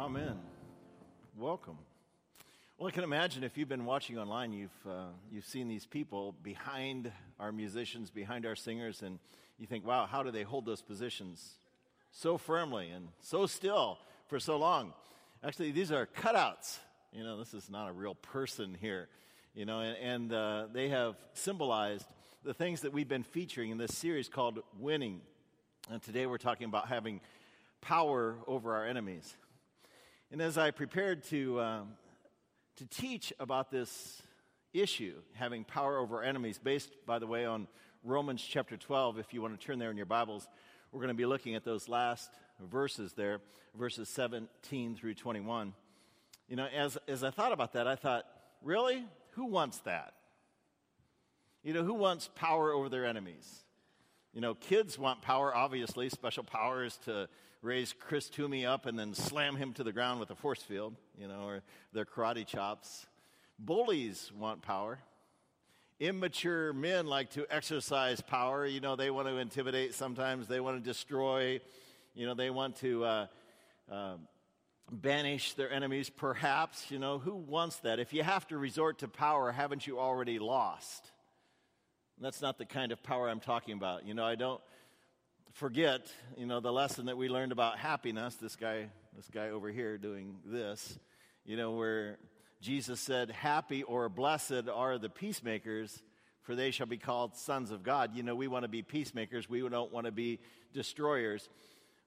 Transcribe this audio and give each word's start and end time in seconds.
Amen. 0.00 0.38
Welcome. 1.36 1.76
Well, 2.78 2.88
I 2.88 2.90
can 2.90 3.04
imagine 3.04 3.44
if 3.44 3.58
you've 3.58 3.68
been 3.68 3.84
watching 3.84 4.16
online, 4.18 4.50
you've, 4.54 4.70
uh, 4.88 5.08
you've 5.30 5.44
seen 5.44 5.68
these 5.68 5.84
people 5.84 6.34
behind 6.42 7.12
our 7.38 7.52
musicians, 7.52 8.10
behind 8.10 8.46
our 8.46 8.56
singers, 8.56 9.02
and 9.02 9.18
you 9.58 9.66
think, 9.66 9.86
wow, 9.86 10.06
how 10.06 10.22
do 10.22 10.30
they 10.30 10.42
hold 10.42 10.64
those 10.64 10.80
positions 10.80 11.56
so 12.12 12.38
firmly 12.38 12.88
and 12.88 13.08
so 13.20 13.44
still 13.44 13.98
for 14.28 14.40
so 14.40 14.56
long? 14.56 14.94
Actually, 15.44 15.70
these 15.70 15.92
are 15.92 16.06
cutouts. 16.06 16.78
You 17.12 17.22
know, 17.22 17.36
this 17.36 17.52
is 17.52 17.68
not 17.68 17.86
a 17.86 17.92
real 17.92 18.14
person 18.14 18.78
here. 18.80 19.06
You 19.54 19.66
know, 19.66 19.80
and, 19.80 19.98
and 19.98 20.32
uh, 20.32 20.66
they 20.72 20.88
have 20.88 21.16
symbolized 21.34 22.06
the 22.42 22.54
things 22.54 22.80
that 22.80 22.94
we've 22.94 23.06
been 23.06 23.22
featuring 23.22 23.70
in 23.70 23.76
this 23.76 23.94
series 23.98 24.30
called 24.30 24.60
Winning. 24.78 25.20
And 25.90 26.00
today 26.00 26.24
we're 26.24 26.38
talking 26.38 26.64
about 26.64 26.88
having 26.88 27.20
power 27.82 28.36
over 28.46 28.74
our 28.74 28.86
enemies. 28.86 29.36
And 30.32 30.40
as 30.40 30.56
I 30.56 30.70
prepared 30.70 31.24
to, 31.24 31.60
um, 31.60 31.88
to 32.76 32.86
teach 32.86 33.32
about 33.40 33.72
this 33.72 34.22
issue, 34.72 35.14
having 35.32 35.64
power 35.64 35.98
over 35.98 36.22
enemies, 36.22 36.56
based, 36.56 36.92
by 37.04 37.18
the 37.18 37.26
way, 37.26 37.46
on 37.46 37.66
Romans 38.04 38.40
chapter 38.40 38.76
12, 38.76 39.18
if 39.18 39.34
you 39.34 39.42
want 39.42 39.58
to 39.58 39.66
turn 39.66 39.80
there 39.80 39.90
in 39.90 39.96
your 39.96 40.06
Bibles, 40.06 40.46
we're 40.92 41.00
going 41.00 41.08
to 41.08 41.14
be 41.14 41.26
looking 41.26 41.56
at 41.56 41.64
those 41.64 41.88
last 41.88 42.30
verses 42.60 43.12
there, 43.14 43.40
verses 43.76 44.08
17 44.08 44.94
through 44.94 45.14
21. 45.14 45.74
You 46.48 46.54
know, 46.54 46.66
as, 46.66 46.96
as 47.08 47.24
I 47.24 47.30
thought 47.30 47.50
about 47.50 47.72
that, 47.72 47.88
I 47.88 47.96
thought, 47.96 48.24
really? 48.62 49.04
Who 49.32 49.46
wants 49.46 49.78
that? 49.78 50.14
You 51.64 51.74
know, 51.74 51.82
who 51.82 51.94
wants 51.94 52.30
power 52.36 52.72
over 52.72 52.88
their 52.88 53.04
enemies? 53.04 53.64
You 54.32 54.40
know, 54.40 54.54
kids 54.54 54.96
want 54.96 55.22
power, 55.22 55.52
obviously, 55.52 56.08
special 56.08 56.44
powers 56.44 57.00
to 57.06 57.28
raise 57.62 57.94
Chris 57.98 58.28
Toomey 58.28 58.64
up 58.64 58.86
and 58.86 58.98
then 58.98 59.14
slam 59.14 59.56
him 59.56 59.72
to 59.74 59.84
the 59.84 59.92
ground 59.92 60.20
with 60.20 60.30
a 60.30 60.34
force 60.34 60.62
field, 60.62 60.94
you 61.18 61.28
know, 61.28 61.44
or 61.44 61.62
their 61.92 62.04
karate 62.04 62.46
chops. 62.46 63.06
Bullies 63.58 64.32
want 64.36 64.62
power. 64.62 64.98
Immature 65.98 66.72
men 66.72 67.06
like 67.06 67.30
to 67.30 67.46
exercise 67.50 68.22
power. 68.22 68.64
You 68.64 68.80
know, 68.80 68.96
they 68.96 69.10
want 69.10 69.28
to 69.28 69.36
intimidate 69.36 69.94
sometimes, 69.94 70.48
they 70.48 70.60
want 70.60 70.82
to 70.82 70.88
destroy, 70.88 71.60
you 72.14 72.26
know, 72.26 72.34
they 72.34 72.48
want 72.48 72.76
to 72.76 73.04
uh, 73.04 73.26
uh, 73.92 74.14
banish 74.90 75.52
their 75.52 75.70
enemies, 75.70 76.08
perhaps. 76.08 76.90
You 76.90 76.98
know, 76.98 77.18
who 77.18 77.34
wants 77.34 77.76
that? 77.80 77.98
If 77.98 78.14
you 78.14 78.22
have 78.22 78.46
to 78.48 78.56
resort 78.56 79.00
to 79.00 79.08
power, 79.08 79.52
haven't 79.52 79.86
you 79.86 79.98
already 80.00 80.38
lost? 80.38 81.10
That's 82.18 82.40
not 82.40 82.58
the 82.58 82.66
kind 82.66 82.92
of 82.92 83.02
power 83.02 83.28
I'm 83.28 83.40
talking 83.40 83.74
about. 83.74 84.06
You 84.06 84.14
know, 84.14 84.24
I 84.24 84.34
don't 84.34 84.60
forget, 85.52 86.06
you 86.36 86.46
know, 86.46 86.60
the 86.60 86.72
lesson 86.72 87.06
that 87.06 87.16
we 87.16 87.28
learned 87.28 87.52
about 87.52 87.78
happiness. 87.78 88.36
This 88.36 88.56
guy, 88.56 88.86
this 89.16 89.28
guy 89.32 89.50
over 89.50 89.68
here 89.70 89.98
doing 89.98 90.36
this, 90.44 90.98
you 91.44 91.56
know, 91.56 91.72
where 91.72 92.18
Jesus 92.60 93.00
said, 93.00 93.30
Happy 93.30 93.82
or 93.82 94.08
blessed 94.08 94.68
are 94.72 94.98
the 94.98 95.08
peacemakers, 95.08 96.02
for 96.42 96.54
they 96.54 96.70
shall 96.70 96.86
be 96.86 96.96
called 96.96 97.36
sons 97.36 97.70
of 97.70 97.82
God. 97.82 98.14
You 98.14 98.22
know, 98.22 98.34
we 98.34 98.48
want 98.48 98.64
to 98.64 98.68
be 98.68 98.82
peacemakers, 98.82 99.48
we 99.48 99.66
don't 99.68 99.92
want 99.92 100.06
to 100.06 100.12
be 100.12 100.38
destroyers. 100.72 101.48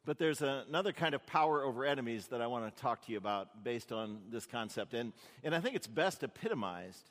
But 0.05 0.17
there's 0.17 0.41
another 0.41 0.91
kind 0.91 1.15
of 1.15 1.25
power 1.25 1.63
over 1.63 1.85
enemies 1.85 2.27
that 2.27 2.41
I 2.41 2.47
want 2.47 2.75
to 2.75 2.81
talk 2.81 3.05
to 3.05 3.11
you 3.13 3.17
about 3.17 3.63
based 3.63 3.93
on 3.93 4.19
this 4.29 4.45
concept. 4.45 4.93
And, 4.93 5.13
and 5.45 5.55
I 5.55 5.61
think 5.61 5.77
it's 5.77 5.87
best 5.87 6.23
epitomized 6.23 7.09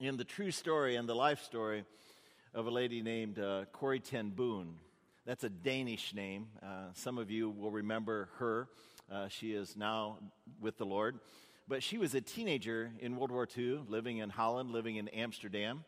in 0.00 0.16
the 0.16 0.24
true 0.24 0.50
story 0.50 0.96
and 0.96 1.08
the 1.08 1.14
life 1.14 1.44
story 1.44 1.84
of 2.52 2.66
a 2.66 2.70
lady 2.70 3.00
named 3.00 3.38
uh, 3.38 3.66
Corrie 3.72 4.00
Ten 4.00 4.30
Boom. 4.30 4.74
That's 5.26 5.42
a 5.42 5.48
Danish 5.48 6.12
name. 6.12 6.48
Uh, 6.62 6.92
some 6.92 7.16
of 7.16 7.30
you 7.30 7.48
will 7.48 7.70
remember 7.70 8.28
her. 8.36 8.68
Uh, 9.10 9.28
she 9.28 9.54
is 9.54 9.74
now 9.74 10.18
with 10.60 10.76
the 10.76 10.84
Lord. 10.84 11.18
But 11.66 11.82
she 11.82 11.96
was 11.96 12.14
a 12.14 12.20
teenager 12.20 12.92
in 13.00 13.16
World 13.16 13.30
War 13.30 13.48
II, 13.56 13.84
living 13.88 14.18
in 14.18 14.28
Holland, 14.28 14.70
living 14.70 14.96
in 14.96 15.08
Amsterdam, 15.08 15.84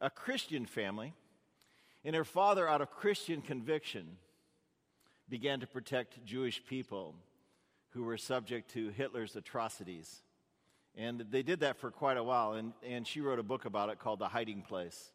a 0.00 0.10
Christian 0.10 0.66
family. 0.66 1.14
And 2.04 2.16
her 2.16 2.24
father, 2.24 2.68
out 2.68 2.80
of 2.80 2.90
Christian 2.90 3.42
conviction, 3.42 4.16
began 5.28 5.60
to 5.60 5.68
protect 5.68 6.24
Jewish 6.24 6.64
people 6.66 7.14
who 7.90 8.02
were 8.02 8.18
subject 8.18 8.72
to 8.72 8.88
Hitler's 8.88 9.36
atrocities. 9.36 10.22
And 10.96 11.26
they 11.30 11.44
did 11.44 11.60
that 11.60 11.78
for 11.78 11.92
quite 11.92 12.16
a 12.16 12.24
while. 12.24 12.54
And, 12.54 12.72
and 12.84 13.06
she 13.06 13.20
wrote 13.20 13.38
a 13.38 13.44
book 13.44 13.66
about 13.66 13.88
it 13.88 14.00
called 14.00 14.18
The 14.18 14.26
Hiding 14.26 14.62
Place 14.62 15.12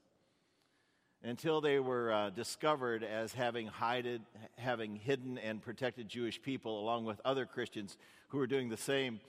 until 1.25 1.59
they 1.59 1.79
were 1.79 2.13
uh, 2.13 2.29
discovered 2.29 3.03
as 3.03 3.33
having, 3.33 3.65
hided, 3.65 4.21
having 4.57 4.95
hidden 4.95 5.39
and 5.39 5.59
protected 5.59 6.07
Jewish 6.07 6.39
people 6.39 6.79
along 6.79 7.05
with 7.05 7.19
other 7.25 7.47
Christians 7.47 7.97
who 8.27 8.37
were 8.37 8.45
doing 8.47 8.69
the 8.69 8.77
same. 8.77 9.19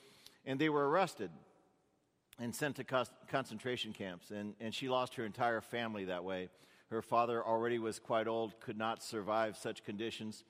And 0.45 0.61
they 0.61 0.69
were 0.69 0.89
arrested 0.89 1.31
and 2.39 2.55
sent 2.55 2.77
to 2.77 2.85
co- 2.85 3.05
concentration 3.29 3.95
camps. 3.95 4.31
And, 4.31 4.55
and 4.61 4.75
she 4.75 4.91
lost 4.91 5.15
her 5.15 5.25
entire 5.25 5.63
family 5.63 6.05
that 6.05 6.23
way. 6.23 6.51
Her 6.91 7.01
father 7.01 7.43
already 7.43 7.79
was 7.79 7.99
quite 7.99 8.29
old, 8.29 8.61
could 8.61 8.77
not 8.77 9.03
survive 9.03 9.57
such 9.57 9.83
conditions. 9.83 10.45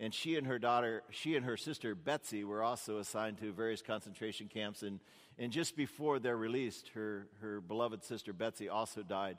And 0.00 0.12
she 0.12 0.34
and 0.34 0.48
her 0.48 0.58
daughter, 0.58 1.04
she 1.10 1.36
and 1.36 1.46
her 1.46 1.56
sister 1.56 1.94
Betsy, 1.94 2.42
were 2.42 2.62
also 2.62 2.98
assigned 2.98 3.38
to 3.38 3.52
various 3.52 3.82
concentration 3.82 4.48
camps. 4.48 4.82
And, 4.82 4.98
and 5.38 5.52
just 5.52 5.76
before 5.76 6.18
they're 6.18 6.36
released, 6.36 6.88
her, 6.94 7.28
her 7.40 7.60
beloved 7.60 8.02
sister 8.02 8.32
Betsy 8.32 8.68
also 8.68 9.02
died 9.02 9.38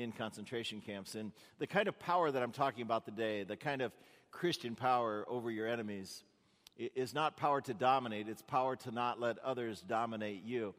in 0.00 0.12
concentration 0.12 0.80
camps. 0.80 1.14
And 1.14 1.32
the 1.58 1.66
kind 1.66 1.88
of 1.88 1.98
power 1.98 2.30
that 2.30 2.42
I'm 2.42 2.52
talking 2.52 2.82
about 2.82 3.04
today, 3.04 3.44
the 3.44 3.56
kind 3.56 3.82
of 3.82 3.92
Christian 4.30 4.74
power 4.74 5.24
over 5.28 5.50
your 5.50 5.68
enemies, 5.68 6.24
is 6.76 7.12
not 7.12 7.36
power 7.36 7.60
to 7.60 7.74
dominate, 7.74 8.28
it's 8.28 8.42
power 8.42 8.74
to 8.74 8.90
not 8.90 9.20
let 9.20 9.38
others 9.38 9.82
dominate 9.82 10.42
you. 10.44 10.74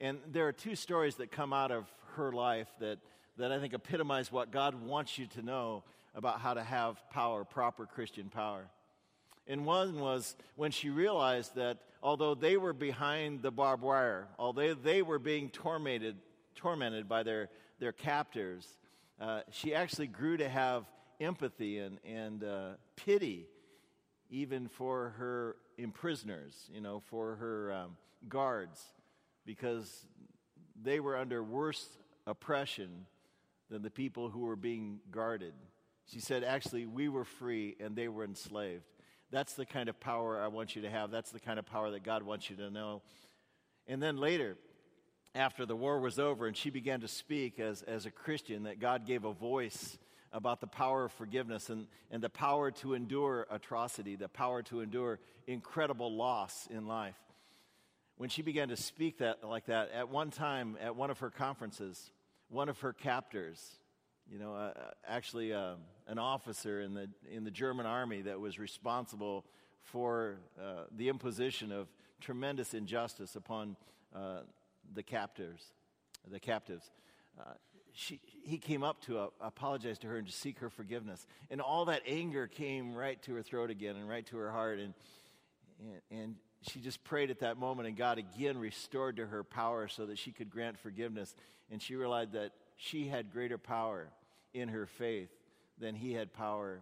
And 0.00 0.18
there 0.30 0.46
are 0.46 0.52
two 0.52 0.76
stories 0.76 1.16
that 1.16 1.32
come 1.32 1.52
out 1.52 1.70
of 1.70 1.86
her 2.16 2.32
life 2.32 2.68
that, 2.80 2.98
that 3.38 3.52
I 3.52 3.58
think 3.58 3.72
epitomize 3.72 4.30
what 4.30 4.50
God 4.50 4.74
wants 4.86 5.18
you 5.18 5.26
to 5.28 5.42
know 5.42 5.82
about 6.14 6.40
how 6.40 6.54
to 6.54 6.62
have 6.62 6.98
power, 7.10 7.44
proper 7.44 7.86
Christian 7.86 8.28
power. 8.28 8.66
And 9.46 9.64
one 9.64 10.00
was 10.00 10.34
when 10.56 10.72
she 10.72 10.90
realized 10.90 11.54
that 11.54 11.78
although 12.02 12.34
they 12.34 12.56
were 12.56 12.72
behind 12.72 13.42
the 13.42 13.50
barbed 13.50 13.82
wire, 13.82 14.26
although 14.38 14.74
they 14.74 15.02
were 15.02 15.18
being 15.18 15.50
tormented, 15.50 16.16
tormented 16.54 17.08
by 17.08 17.22
their 17.22 17.48
their 17.78 17.92
captors, 17.92 18.66
uh, 19.20 19.40
she 19.50 19.74
actually 19.74 20.06
grew 20.06 20.36
to 20.36 20.48
have 20.48 20.84
empathy 21.20 21.78
and, 21.78 21.98
and 22.04 22.44
uh, 22.44 22.70
pity 22.96 23.46
even 24.28 24.68
for 24.68 25.14
her 25.18 25.56
imprisoners, 25.78 26.68
you 26.72 26.80
know, 26.80 27.00
for 27.00 27.36
her 27.36 27.72
um, 27.72 27.96
guards, 28.28 28.82
because 29.44 30.06
they 30.82 31.00
were 31.00 31.16
under 31.16 31.42
worse 31.42 31.86
oppression 32.26 33.06
than 33.70 33.82
the 33.82 33.90
people 33.90 34.28
who 34.28 34.40
were 34.40 34.56
being 34.56 35.00
guarded. 35.10 35.52
She 36.12 36.20
said, 36.20 36.44
actually, 36.44 36.86
we 36.86 37.08
were 37.08 37.24
free 37.24 37.76
and 37.80 37.96
they 37.96 38.08
were 38.08 38.24
enslaved. 38.24 38.84
That's 39.30 39.54
the 39.54 39.66
kind 39.66 39.88
of 39.88 39.98
power 39.98 40.40
I 40.40 40.48
want 40.48 40.76
you 40.76 40.82
to 40.82 40.90
have. 40.90 41.10
That's 41.10 41.30
the 41.30 41.40
kind 41.40 41.58
of 41.58 41.66
power 41.66 41.90
that 41.90 42.04
God 42.04 42.22
wants 42.22 42.48
you 42.48 42.56
to 42.56 42.70
know. 42.70 43.02
And 43.88 44.02
then 44.02 44.16
later, 44.16 44.56
after 45.36 45.66
the 45.66 45.76
war 45.76 46.00
was 46.00 46.18
over 46.18 46.46
and 46.46 46.56
she 46.56 46.70
began 46.70 47.00
to 47.00 47.08
speak 47.08 47.60
as, 47.60 47.82
as 47.82 48.06
a 48.06 48.10
Christian, 48.10 48.64
that 48.64 48.80
God 48.80 49.06
gave 49.06 49.24
a 49.24 49.32
voice 49.32 49.98
about 50.32 50.60
the 50.60 50.66
power 50.66 51.04
of 51.04 51.12
forgiveness 51.12 51.70
and, 51.70 51.86
and 52.10 52.22
the 52.22 52.28
power 52.28 52.70
to 52.70 52.94
endure 52.94 53.46
atrocity, 53.50 54.16
the 54.16 54.28
power 54.28 54.62
to 54.62 54.80
endure 54.80 55.18
incredible 55.46 56.14
loss 56.14 56.66
in 56.70 56.86
life. 56.86 57.16
When 58.16 58.30
she 58.30 58.42
began 58.42 58.68
to 58.68 58.76
speak 58.76 59.18
that 59.18 59.44
like 59.44 59.66
that, 59.66 59.90
at 59.92 60.08
one 60.08 60.30
time 60.30 60.78
at 60.80 60.96
one 60.96 61.10
of 61.10 61.18
her 61.18 61.30
conferences, 61.30 62.10
one 62.48 62.68
of 62.68 62.80
her 62.80 62.92
captors, 62.92 63.78
you 64.30 64.38
know, 64.38 64.54
uh, 64.54 64.72
actually 65.06 65.52
uh, 65.52 65.74
an 66.06 66.18
officer 66.18 66.80
in 66.80 66.94
the, 66.94 67.08
in 67.30 67.44
the 67.44 67.50
German 67.50 67.84
army 67.84 68.22
that 68.22 68.40
was 68.40 68.58
responsible 68.58 69.44
for 69.82 70.38
uh, 70.60 70.84
the 70.96 71.08
imposition 71.08 71.72
of 71.72 71.88
tremendous 72.20 72.74
injustice 72.74 73.36
upon 73.36 73.76
uh, 74.14 74.40
the 74.94 75.02
captives, 75.02 75.62
the 76.30 76.40
captives. 76.40 76.90
Uh, 77.38 77.52
she, 77.92 78.20
he 78.42 78.58
came 78.58 78.82
up 78.82 79.00
to 79.02 79.18
uh, 79.18 79.28
apologize 79.40 79.98
to 80.00 80.06
her 80.06 80.16
and 80.18 80.26
to 80.26 80.32
seek 80.32 80.58
her 80.58 80.68
forgiveness. 80.68 81.26
And 81.50 81.60
all 81.60 81.86
that 81.86 82.02
anger 82.06 82.46
came 82.46 82.94
right 82.94 83.20
to 83.22 83.34
her 83.34 83.42
throat 83.42 83.70
again 83.70 83.96
and 83.96 84.08
right 84.08 84.26
to 84.26 84.36
her 84.36 84.50
heart. 84.50 84.78
And, 84.78 84.94
and, 85.80 86.20
and 86.20 86.34
she 86.62 86.80
just 86.80 87.02
prayed 87.04 87.30
at 87.30 87.40
that 87.40 87.58
moment, 87.58 87.88
and 87.88 87.96
God 87.96 88.18
again 88.18 88.58
restored 88.58 89.16
to 89.16 89.26
her 89.26 89.44
power 89.44 89.88
so 89.88 90.06
that 90.06 90.18
she 90.18 90.30
could 90.30 90.50
grant 90.50 90.78
forgiveness. 90.78 91.34
And 91.70 91.80
she 91.80 91.96
realized 91.96 92.32
that 92.32 92.52
she 92.76 93.08
had 93.08 93.32
greater 93.32 93.58
power 93.58 94.08
in 94.52 94.68
her 94.68 94.86
faith 94.86 95.30
than 95.78 95.94
he 95.94 96.12
had 96.12 96.32
power 96.32 96.80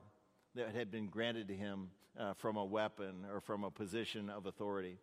that 0.54 0.74
had 0.74 0.90
been 0.90 1.06
granted 1.06 1.48
to 1.48 1.54
him 1.54 1.90
uh, 2.18 2.34
from 2.34 2.56
a 2.56 2.64
weapon 2.64 3.26
or 3.32 3.40
from 3.40 3.64
a 3.64 3.70
position 3.70 4.30
of 4.30 4.46
authority. 4.46 4.98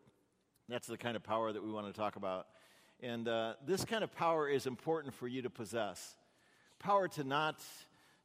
That's 0.70 0.88
the 0.88 0.98
kind 0.98 1.16
of 1.16 1.24
power 1.24 1.52
that 1.52 1.64
we 1.64 1.72
want 1.72 1.88
to 1.88 1.94
talk 1.94 2.16
about 2.16 2.48
and 3.02 3.28
uh, 3.28 3.54
this 3.66 3.84
kind 3.84 4.04
of 4.04 4.14
power 4.16 4.48
is 4.48 4.68
important 4.68 5.14
for 5.16 5.28
you 5.28 5.42
to 5.42 5.50
possess. 5.50 6.16
Power 6.80 7.08
to 7.10 7.24
not, 7.24 7.60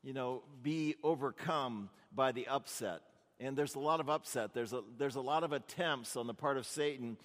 you 0.03 0.13
know, 0.13 0.43
be 0.63 0.97
overcome 1.03 1.89
by 2.15 2.33
the 2.33 2.47
upset. 2.47 3.01
And 3.41 3.57
there's 3.57 3.75
a 3.75 3.79
lot 3.79 4.01
of 4.01 4.09
upset. 4.09 4.55
There's 4.55 4.73
a, 4.73 4.83
there's 4.99 5.17
a 5.17 5.21
lot 5.21 5.45
of 5.45 5.53
attempts 5.53 6.17
on 6.17 6.27
the 6.27 6.35
part 6.35 6.57
of 6.57 6.67
Satan 6.67 7.17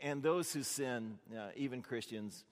and, 0.00 0.22
those 0.22 0.52
who 0.52 0.62
sin, 0.62 1.18
uh, 1.36 1.48
even 1.56 1.82
Christians, 1.82 2.44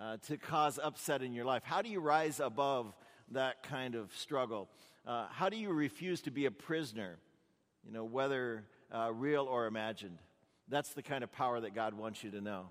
uh, 0.00 0.18
to 0.28 0.36
cause 0.36 0.78
upset 0.82 1.22
in 1.22 1.32
your 1.32 1.44
life. 1.44 1.62
How 1.64 1.82
do 1.82 1.88
you 1.88 2.00
rise 2.00 2.40
above 2.40 2.92
that 3.32 3.62
kind 3.64 3.94
of 3.94 4.14
struggle? 4.16 4.68
Uh, 5.06 5.26
how 5.30 5.48
do 5.48 5.56
you 5.56 5.72
refuse 5.72 6.22
to 6.22 6.30
be 6.30 6.46
a 6.46 6.50
prisoner, 6.50 7.18
you 7.84 7.92
know, 7.92 8.04
whether 8.04 8.64
uh, 8.92 9.12
real 9.12 9.44
or 9.44 9.66
imagined? 9.66 10.18
That's 10.68 10.90
the 10.94 11.02
kind 11.02 11.22
of 11.24 11.32
power 11.32 11.60
that 11.60 11.74
God 11.74 11.94
wants 11.94 12.22
you 12.22 12.30
to 12.32 12.40
know. 12.40 12.68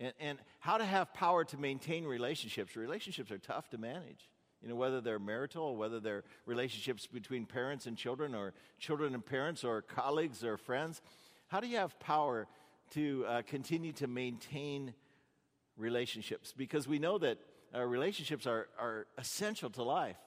And, 0.00 0.12
and 0.18 0.38
how 0.58 0.78
to 0.78 0.84
have 0.84 1.14
power 1.14 1.44
to 1.44 1.56
maintain 1.56 2.04
relationships. 2.04 2.74
Relationships 2.74 3.30
are 3.30 3.38
tough 3.38 3.68
to 3.70 3.78
manage. 3.78 4.28
You 4.62 4.68
know, 4.68 4.74
whether 4.74 5.00
they're 5.00 5.18
marital 5.18 5.76
whether 5.76 6.00
they're 6.00 6.24
relationships 6.44 7.06
between 7.06 7.46
parents 7.46 7.86
and 7.86 7.96
children 7.96 8.34
or 8.34 8.52
children 8.78 9.14
and 9.14 9.24
parents 9.24 9.64
or 9.64 9.82
colleagues 9.82 10.44
or 10.44 10.56
friends. 10.56 11.00
How 11.48 11.60
do 11.60 11.66
you 11.66 11.78
have 11.78 11.98
power 11.98 12.46
to 12.92 13.24
uh, 13.26 13.42
continue 13.42 13.92
to 13.92 14.06
maintain 14.06 14.94
relationships? 15.76 16.52
Because 16.56 16.86
we 16.86 16.98
know 16.98 17.18
that 17.18 17.38
uh, 17.74 17.84
relationships 17.84 18.46
are, 18.46 18.68
are 18.78 19.06
essential 19.16 19.70
to 19.70 19.82
life, 19.82 20.18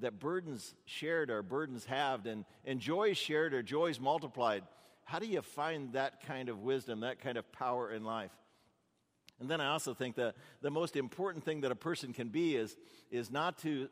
that 0.00 0.18
burdens 0.18 0.74
shared 0.86 1.30
are 1.30 1.42
burdens 1.42 1.84
halved, 1.84 2.26
and, 2.26 2.44
and 2.64 2.80
joys 2.80 3.18
shared 3.18 3.52
are 3.52 3.62
joys 3.62 4.00
multiplied. 4.00 4.62
How 5.04 5.18
do 5.18 5.26
you 5.26 5.42
find 5.42 5.92
that 5.92 6.24
kind 6.26 6.48
of 6.48 6.60
wisdom, 6.60 7.00
that 7.00 7.20
kind 7.20 7.36
of 7.36 7.50
power 7.52 7.92
in 7.92 8.04
life? 8.04 8.30
And 9.40 9.50
then 9.50 9.60
I 9.60 9.68
also 9.68 9.94
think 9.94 10.16
that 10.16 10.34
the 10.60 10.70
most 10.70 10.96
important 10.96 11.44
thing 11.44 11.62
that 11.62 11.72
a 11.72 11.76
person 11.76 12.12
can 12.12 12.28
be 12.28 12.56
is, 12.56 12.76
is 13.10 13.30
not 13.30 13.58
to 13.58 13.88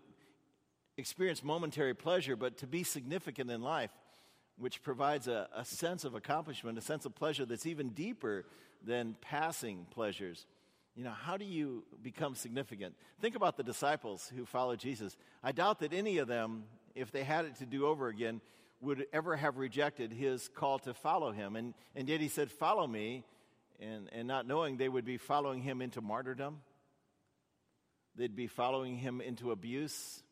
experience 0.96 1.42
momentary 1.42 1.94
pleasure, 1.94 2.36
but 2.36 2.58
to 2.58 2.66
be 2.66 2.84
significant 2.84 3.50
in 3.50 3.62
life, 3.62 3.90
which 4.58 4.82
provides 4.82 5.26
a, 5.26 5.48
a 5.56 5.64
sense 5.64 6.04
of 6.04 6.14
accomplishment, 6.14 6.78
a 6.78 6.82
sense 6.82 7.04
of 7.04 7.14
pleasure 7.14 7.44
that's 7.44 7.66
even 7.66 7.90
deeper 7.90 8.44
than 8.84 9.16
passing 9.20 9.86
pleasures. 9.90 10.46
You 10.94 11.04
know, 11.04 11.10
how 11.12 11.36
do 11.36 11.44
you 11.44 11.84
become 12.02 12.34
significant? 12.34 12.94
Think 13.20 13.36
about 13.36 13.56
the 13.56 13.62
disciples 13.62 14.30
who 14.36 14.44
followed 14.44 14.78
Jesus. 14.78 15.16
I 15.42 15.52
doubt 15.52 15.80
that 15.80 15.92
any 15.92 16.18
of 16.18 16.28
them, 16.28 16.64
if 16.94 17.10
they 17.10 17.24
had 17.24 17.44
it 17.44 17.56
to 17.56 17.66
do 17.66 17.86
over 17.86 18.08
again, 18.08 18.40
would 18.80 19.06
ever 19.12 19.36
have 19.36 19.58
rejected 19.58 20.12
his 20.12 20.48
call 20.48 20.78
to 20.80 20.94
follow 20.94 21.32
him. 21.32 21.56
And, 21.56 21.74
and 21.94 22.08
yet 22.08 22.20
he 22.20 22.28
said, 22.28 22.50
Follow 22.50 22.86
me 22.86 23.24
and, 23.80 24.08
and 24.12 24.28
not 24.28 24.46
knowing 24.46 24.76
they 24.76 24.88
would 24.88 25.04
be 25.04 25.16
following 25.16 25.62
him 25.62 25.80
into 25.82 26.00
martyrdom. 26.00 26.60
They'd 28.16 28.36
be 28.36 28.46
following 28.46 28.96
him 28.96 29.20
into 29.20 29.50
abuse, 29.50 30.22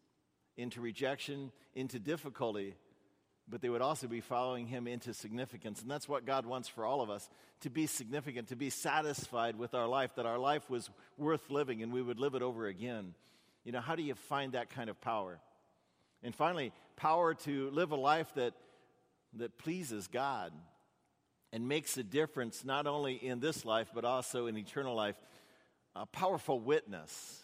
into 0.56 0.80
rejection, 0.80 1.52
into 1.74 1.98
difficulty, 1.98 2.74
but 3.48 3.62
they 3.62 3.68
would 3.68 3.80
also 3.80 4.06
be 4.06 4.20
following 4.20 4.66
him 4.66 4.86
into 4.86 5.14
significance. 5.14 5.80
And 5.80 5.90
that's 5.90 6.08
what 6.08 6.26
God 6.26 6.44
wants 6.44 6.68
for 6.68 6.84
all 6.84 7.00
of 7.00 7.08
us 7.08 7.28
to 7.60 7.70
be 7.70 7.86
significant, 7.86 8.48
to 8.48 8.56
be 8.56 8.70
satisfied 8.70 9.56
with 9.56 9.74
our 9.74 9.88
life, 9.88 10.14
that 10.16 10.26
our 10.26 10.38
life 10.38 10.68
was 10.68 10.90
worth 11.16 11.50
living 11.50 11.82
and 11.82 11.92
we 11.92 12.02
would 12.02 12.20
live 12.20 12.34
it 12.34 12.42
over 12.42 12.66
again. 12.66 13.14
You 13.64 13.72
know, 13.72 13.80
how 13.80 13.96
do 13.96 14.02
you 14.02 14.14
find 14.14 14.52
that 14.52 14.70
kind 14.70 14.90
of 14.90 15.00
power? 15.00 15.40
And 16.22 16.34
finally, 16.34 16.72
power 16.96 17.34
to 17.34 17.70
live 17.70 17.92
a 17.92 17.96
life 17.96 18.32
that, 18.34 18.54
that 19.34 19.56
pleases 19.56 20.08
God 20.08 20.52
and 21.52 21.68
makes 21.68 21.96
a 21.96 22.02
difference 22.02 22.64
not 22.64 22.86
only 22.86 23.14
in 23.14 23.40
this 23.40 23.64
life, 23.64 23.88
but 23.94 24.04
also 24.04 24.46
in 24.46 24.56
eternal 24.56 24.94
life. 24.94 25.16
A 25.96 26.06
powerful 26.06 26.60
witness 26.60 27.42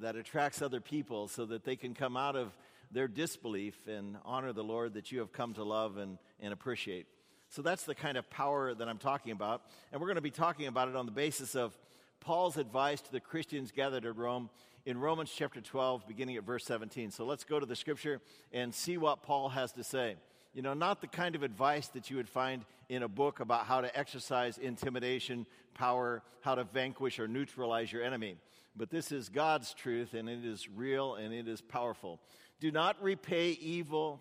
that 0.00 0.16
attracts 0.16 0.62
other 0.62 0.80
people 0.80 1.28
so 1.28 1.46
that 1.46 1.64
they 1.64 1.76
can 1.76 1.94
come 1.94 2.16
out 2.16 2.36
of 2.36 2.56
their 2.90 3.08
disbelief 3.08 3.74
and 3.86 4.16
honor 4.24 4.52
the 4.52 4.64
Lord 4.64 4.94
that 4.94 5.10
you 5.12 5.18
have 5.20 5.32
come 5.32 5.54
to 5.54 5.64
love 5.64 5.96
and, 5.96 6.18
and 6.40 6.52
appreciate. 6.52 7.06
So 7.50 7.62
that's 7.62 7.84
the 7.84 7.94
kind 7.94 8.16
of 8.16 8.28
power 8.30 8.74
that 8.74 8.88
I'm 8.88 8.98
talking 8.98 9.32
about. 9.32 9.62
And 9.90 10.00
we're 10.00 10.06
going 10.06 10.16
to 10.16 10.22
be 10.22 10.30
talking 10.30 10.66
about 10.66 10.88
it 10.88 10.96
on 10.96 11.06
the 11.06 11.12
basis 11.12 11.54
of 11.54 11.76
Paul's 12.20 12.56
advice 12.56 13.00
to 13.00 13.12
the 13.12 13.20
Christians 13.20 13.72
gathered 13.72 14.04
at 14.04 14.16
Rome 14.16 14.50
in 14.84 14.98
Romans 14.98 15.32
chapter 15.34 15.60
12, 15.60 16.06
beginning 16.06 16.36
at 16.36 16.44
verse 16.44 16.64
17. 16.64 17.10
So 17.10 17.24
let's 17.24 17.44
go 17.44 17.58
to 17.60 17.66
the 17.66 17.76
scripture 17.76 18.20
and 18.52 18.74
see 18.74 18.96
what 18.96 19.22
Paul 19.22 19.50
has 19.50 19.72
to 19.72 19.84
say. 19.84 20.16
You 20.54 20.62
know, 20.62 20.74
not 20.74 21.00
the 21.00 21.06
kind 21.06 21.34
of 21.34 21.42
advice 21.42 21.88
that 21.88 22.10
you 22.10 22.16
would 22.16 22.28
find 22.28 22.64
in 22.88 23.02
a 23.02 23.08
book 23.08 23.40
about 23.40 23.66
how 23.66 23.80
to 23.80 23.98
exercise 23.98 24.58
intimidation, 24.58 25.46
power, 25.74 26.22
how 26.40 26.54
to 26.54 26.64
vanquish 26.64 27.18
or 27.18 27.28
neutralize 27.28 27.92
your 27.92 28.02
enemy. 28.02 28.36
But 28.74 28.90
this 28.90 29.12
is 29.12 29.28
God's 29.28 29.74
truth, 29.74 30.14
and 30.14 30.28
it 30.28 30.44
is 30.44 30.68
real 30.68 31.16
and 31.16 31.34
it 31.34 31.48
is 31.48 31.60
powerful. 31.60 32.20
Do 32.60 32.70
not 32.70 33.00
repay 33.02 33.50
evil 33.50 34.20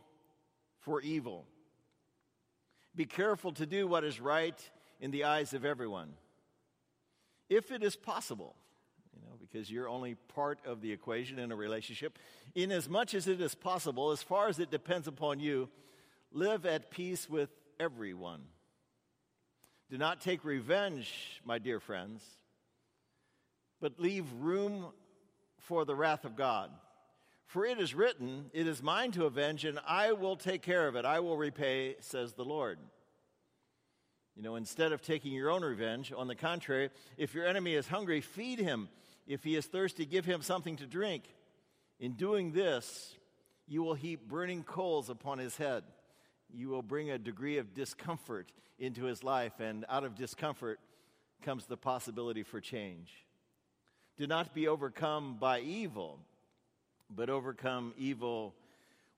for 0.80 1.02
evil. 1.02 1.46
Be 2.96 3.06
careful 3.06 3.52
to 3.54 3.66
do 3.66 3.88
what 3.88 4.04
is 4.04 4.20
right 4.20 4.60
in 5.00 5.12
the 5.12 5.26
eyes 5.26 5.54
of 5.54 5.64
everyone. 5.64 6.14
If 7.50 7.72
it 7.72 7.84
is 7.84 7.96
possible, 7.96 8.56
you 9.14 9.22
know, 9.22 9.36
because 9.40 9.72
you're 9.72 9.88
only 9.88 10.16
part 10.36 10.60
of 10.66 10.82
the 10.82 10.92
equation 10.92 11.40
in 11.40 11.52
a 11.52 11.56
relationship, 11.56 12.18
in 12.56 12.72
as 12.72 12.90
much 12.90 13.14
as 13.14 13.28
it 13.28 13.40
is 13.40 13.56
possible, 13.56 14.12
as 14.12 14.24
far 14.24 14.48
as 14.48 14.60
it 14.60 14.72
depends 14.72 15.08
upon 15.08 15.40
you, 15.40 15.70
live 16.38 16.68
at 16.68 16.92
peace 16.92 17.28
with 17.28 17.50
everyone. 17.80 18.44
Do 19.90 19.98
not 19.98 20.22
take 20.22 20.46
revenge, 20.46 21.42
my 21.44 21.58
dear 21.58 21.80
friends, 21.80 22.24
but 23.82 24.00
leave 24.00 24.26
room 24.40 24.86
for 25.62 25.84
the 25.84 25.96
wrath 25.96 26.26
of 26.26 26.36
God. 26.36 26.70
For 27.48 27.66
it 27.66 27.80
is 27.80 27.96
written, 27.96 28.52
It 28.54 28.68
is 28.68 28.84
mine 28.84 29.14
to 29.14 29.26
avenge, 29.26 29.66
and 29.66 29.80
I 29.88 30.12
will 30.12 30.36
take 30.36 30.62
care 30.62 30.88
of 30.88 30.96
it. 30.96 31.06
I 31.06 31.22
will 31.22 31.38
repay, 31.38 31.96
says 32.02 32.34
the 32.34 32.46
Lord. 32.46 32.78
You 34.36 34.44
know, 34.44 34.58
instead 34.58 34.92
of 34.92 35.02
taking 35.02 35.34
your 35.34 35.50
own 35.50 35.64
revenge, 35.64 36.14
on 36.16 36.28
the 36.28 36.36
contrary, 36.36 36.92
if 37.18 37.34
your 37.34 37.48
enemy 37.48 37.74
is 37.74 37.88
hungry, 37.88 38.22
feed 38.22 38.60
him. 38.60 38.90
If 39.26 39.44
he 39.44 39.56
is 39.56 39.66
thirsty, 39.66 40.06
give 40.06 40.26
him 40.26 40.44
something 40.44 40.76
to 40.76 40.86
drink. 40.86 41.24
In 42.00 42.14
doing 42.14 42.52
this, 42.52 43.16
you 43.68 43.82
will 43.82 43.96
heap 43.96 44.28
burning 44.30 44.62
coals 44.62 45.10
upon 45.10 45.40
his 45.40 45.58
head 45.58 45.84
you 46.54 46.70
will 46.70 46.82
bring 46.82 47.12
a 47.12 47.18
degree 47.18 47.58
of 47.58 47.74
discomfort 47.74 48.52
into 48.80 49.04
his 49.04 49.24
life, 49.24 49.60
and 49.60 49.86
out 49.90 50.04
of 50.04 50.16
discomfort 50.16 50.80
comes 51.42 51.66
the 51.66 51.78
possibility 51.78 52.44
for 52.44 52.60
change. 52.60 53.12
Do 54.18 54.28
not 54.28 54.54
be 54.54 54.68
overcome 54.68 55.38
by 55.40 55.62
evil, 55.62 56.20
but 57.10 57.30
overcome 57.30 57.94
evil 57.98 58.54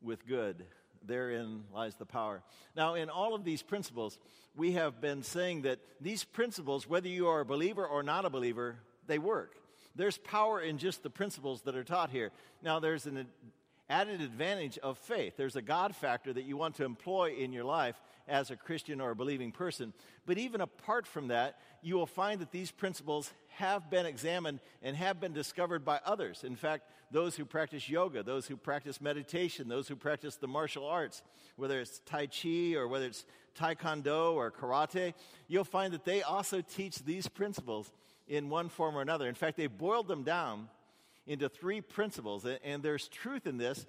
with 0.02 0.28
good. 0.28 0.66
Therein 1.06 1.64
lies 1.74 1.96
the 1.96 2.06
power. 2.06 2.42
Now, 2.76 2.96
in 2.96 3.10
all 3.10 3.34
of 3.34 3.46
these 3.46 3.62
principles, 3.62 4.20
we 4.56 4.74
have 4.74 5.00
been 5.00 5.24
saying 5.24 5.62
that 5.62 5.80
these 6.02 6.24
principles, 6.24 6.88
whether 6.88 7.08
you 7.08 7.28
are 7.28 7.40
a 7.40 7.46
believer 7.46 7.86
or 7.86 8.04
not 8.04 8.26
a 8.26 8.30
believer, 8.30 8.76
they 9.08 9.18
work. 9.18 9.56
There's 9.96 10.18
power 10.18 10.62
in 10.62 10.78
just 10.78 11.02
the 11.04 11.10
principles 11.10 11.62
that 11.62 11.76
are 11.76 11.84
taught 11.84 12.10
here. 12.10 12.32
Now, 12.62 12.80
there's 12.80 13.06
an 13.06 13.28
added 13.90 14.22
advantage 14.22 14.78
of 14.78 14.98
faith. 14.98 15.36
There's 15.36 15.56
a 15.56 15.62
God 15.62 15.96
factor 15.96 16.32
that 16.32 16.46
you 16.46 16.58
want 16.58 16.76
to 16.76 16.86
employ 16.86 17.34
in 17.38 17.52
your 17.52 17.64
life 17.64 18.00
as 18.28 18.52
a 18.52 18.56
Christian 18.56 19.02
or 19.02 19.12
a 19.12 19.16
believing 19.16 19.52
person. 19.52 19.94
But 20.26 20.38
even 20.38 20.62
apart 20.62 21.08
from 21.08 21.30
that, 21.30 21.60
you 21.82 21.96
will 21.96 22.06
find 22.06 22.40
that 22.42 22.52
these 22.52 22.72
principles 22.72 23.34
have 23.50 23.90
been 23.90 24.06
examined 24.06 24.60
and 24.84 24.96
have 24.96 25.20
been 25.20 25.34
discovered 25.34 25.84
by 25.84 26.00
others. 26.06 26.44
In 26.44 26.56
fact, 26.56 26.84
those 27.12 27.36
who 27.36 27.46
practice 27.46 27.90
yoga, 27.90 28.22
those 28.22 28.46
who 28.46 28.56
practice 28.56 29.02
meditation, 29.02 29.68
those 29.68 29.88
who 29.88 29.96
practice 29.96 30.36
the 30.36 30.48
martial 30.48 30.86
arts, 30.86 31.24
whether 31.56 31.80
it's 31.82 32.00
Tai 32.06 32.28
Chi 32.28 32.76
or 32.76 32.88
whether 32.88 33.08
it's 33.08 33.26
Taekwondo 33.58 34.34
or 34.34 34.52
Karate, 34.52 35.14
you'll 35.48 35.64
find 35.64 35.94
that 35.94 36.06
they 36.06 36.22
also 36.22 36.62
teach 36.62 37.04
these 37.04 37.28
principles 37.28 37.92
in 38.28 38.50
one 38.50 38.70
form 38.70 38.96
or 38.96 39.02
another. 39.02 39.28
In 39.28 39.36
fact, 39.36 39.58
they've 39.58 39.76
boiled 39.76 40.08
them 40.08 40.24
down 40.24 40.70
into 41.26 41.50
three 41.50 41.82
principles. 41.82 42.46
And 42.64 42.84
there's 42.84 43.08
truth 43.08 43.48
in 43.48 43.58
this 43.58 43.86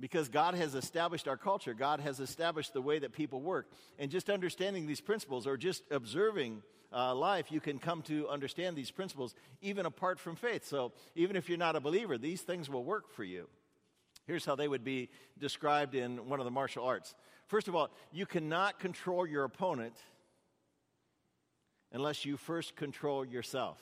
because 0.00 0.28
God 0.28 0.54
has 0.54 0.74
established 0.74 1.28
our 1.28 1.36
culture, 1.36 1.74
God 1.74 2.00
has 2.00 2.18
established 2.18 2.72
the 2.72 2.82
way 2.82 2.98
that 2.98 3.12
people 3.12 3.40
work. 3.40 3.70
And 3.98 4.10
just 4.10 4.30
understanding 4.30 4.86
these 4.86 5.00
principles 5.00 5.46
or 5.46 5.56
just 5.56 5.82
observing 5.90 6.62
uh, 6.92 7.14
life, 7.14 7.50
you 7.50 7.60
can 7.60 7.78
come 7.78 8.02
to 8.02 8.28
understand 8.28 8.76
these 8.76 8.90
principles 8.90 9.34
even 9.60 9.86
apart 9.86 10.18
from 10.18 10.36
faith. 10.36 10.66
So 10.66 10.92
even 11.14 11.36
if 11.36 11.48
you're 11.48 11.58
not 11.58 11.76
a 11.76 11.80
believer, 11.80 12.18
these 12.18 12.42
things 12.42 12.68
will 12.68 12.84
work 12.84 13.10
for 13.10 13.24
you. 13.24 13.48
Here's 14.26 14.44
how 14.44 14.54
they 14.54 14.68
would 14.68 14.84
be 14.84 15.08
described 15.38 15.94
in 15.94 16.28
one 16.28 16.38
of 16.38 16.44
the 16.44 16.50
martial 16.50 16.84
arts. 16.84 17.14
First 17.46 17.68
of 17.68 17.74
all, 17.74 17.90
you 18.12 18.24
cannot 18.24 18.78
control 18.78 19.26
your 19.26 19.44
opponent 19.44 19.94
unless 21.92 22.24
you 22.24 22.36
first 22.36 22.76
control 22.76 23.24
yourself. 23.24 23.78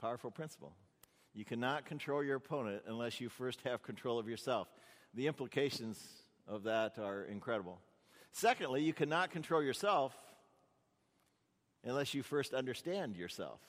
Powerful 0.00 0.30
principle. 0.30 0.72
You 1.34 1.44
cannot 1.44 1.86
control 1.86 2.22
your 2.22 2.36
opponent 2.36 2.82
unless 2.86 3.20
you 3.20 3.28
first 3.28 3.60
have 3.62 3.82
control 3.82 4.18
of 4.18 4.28
yourself. 4.28 4.68
The 5.14 5.26
implications 5.26 5.98
of 6.46 6.64
that 6.64 6.98
are 6.98 7.24
incredible. 7.24 7.78
Secondly, 8.32 8.82
you 8.82 8.92
cannot 8.92 9.30
control 9.30 9.62
yourself 9.62 10.14
unless 11.84 12.14
you 12.14 12.22
first 12.22 12.54
understand 12.54 13.16
yourself. 13.16 13.60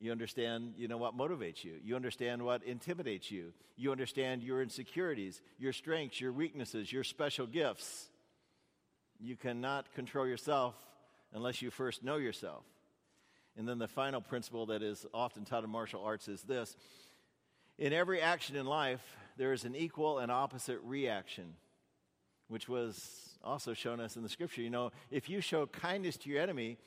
You 0.00 0.10
understand, 0.10 0.74
you 0.76 0.88
know, 0.88 0.98
what 0.98 1.16
motivates 1.16 1.62
you. 1.62 1.74
You 1.82 1.94
understand 1.94 2.42
what 2.42 2.64
intimidates 2.64 3.30
you. 3.30 3.52
You 3.76 3.92
understand 3.92 4.42
your 4.42 4.60
insecurities, 4.60 5.40
your 5.58 5.72
strengths, 5.72 6.20
your 6.20 6.32
weaknesses, 6.32 6.92
your 6.92 7.04
special 7.04 7.46
gifts. 7.46 8.08
You 9.20 9.36
cannot 9.36 9.92
control 9.94 10.26
yourself 10.26 10.74
unless 11.32 11.62
you 11.62 11.70
first 11.70 12.02
know 12.02 12.16
yourself. 12.16 12.64
And 13.56 13.68
then 13.68 13.78
the 13.78 13.88
final 13.88 14.20
principle 14.20 14.66
that 14.66 14.82
is 14.82 15.06
often 15.12 15.44
taught 15.44 15.64
in 15.64 15.70
martial 15.70 16.02
arts 16.02 16.28
is 16.28 16.42
this. 16.42 16.76
In 17.78 17.92
every 17.92 18.20
action 18.20 18.56
in 18.56 18.66
life, 18.66 19.16
there 19.36 19.52
is 19.52 19.64
an 19.64 19.74
equal 19.74 20.18
and 20.18 20.30
opposite 20.30 20.78
reaction, 20.84 21.54
which 22.48 22.68
was 22.68 23.38
also 23.42 23.74
shown 23.74 24.00
us 24.00 24.16
in 24.16 24.22
the 24.22 24.28
scripture. 24.28 24.62
You 24.62 24.70
know, 24.70 24.90
if 25.10 25.28
you 25.28 25.40
show 25.40 25.66
kindness 25.66 26.16
to 26.18 26.30
your 26.30 26.40
enemy, 26.40 26.78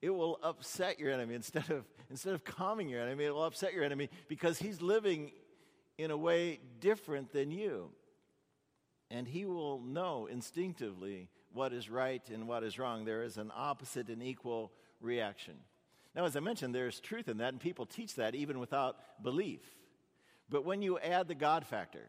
it 0.00 0.10
will 0.10 0.38
upset 0.42 0.98
your 0.98 1.12
enemy 1.12 1.34
instead 1.34 1.70
of 1.70 1.84
instead 2.10 2.34
of 2.34 2.44
calming 2.44 2.88
your 2.88 3.00
enemy 3.00 3.24
it 3.24 3.34
will 3.34 3.44
upset 3.44 3.72
your 3.72 3.84
enemy 3.84 4.10
because 4.28 4.58
he's 4.58 4.82
living 4.82 5.30
in 5.96 6.10
a 6.10 6.16
way 6.16 6.58
different 6.80 7.32
than 7.32 7.50
you. 7.50 7.90
And 9.10 9.28
he 9.28 9.44
will 9.44 9.80
know 9.80 10.26
instinctively 10.26 11.28
what 11.52 11.72
is 11.72 11.90
right 11.90 12.22
and 12.30 12.48
what 12.48 12.64
is 12.64 12.78
wrong. 12.78 13.04
There 13.04 13.22
is 13.22 13.36
an 13.36 13.52
opposite 13.54 14.08
and 14.08 14.22
equal 14.22 14.72
reaction 15.02 15.54
now 16.14 16.24
as 16.24 16.36
i 16.36 16.40
mentioned 16.40 16.74
there's 16.74 17.00
truth 17.00 17.28
in 17.28 17.38
that 17.38 17.52
and 17.52 17.60
people 17.60 17.86
teach 17.86 18.14
that 18.14 18.34
even 18.34 18.58
without 18.58 18.96
belief 19.22 19.60
but 20.48 20.64
when 20.64 20.82
you 20.82 20.98
add 20.98 21.28
the 21.28 21.34
god 21.34 21.66
factor 21.66 22.08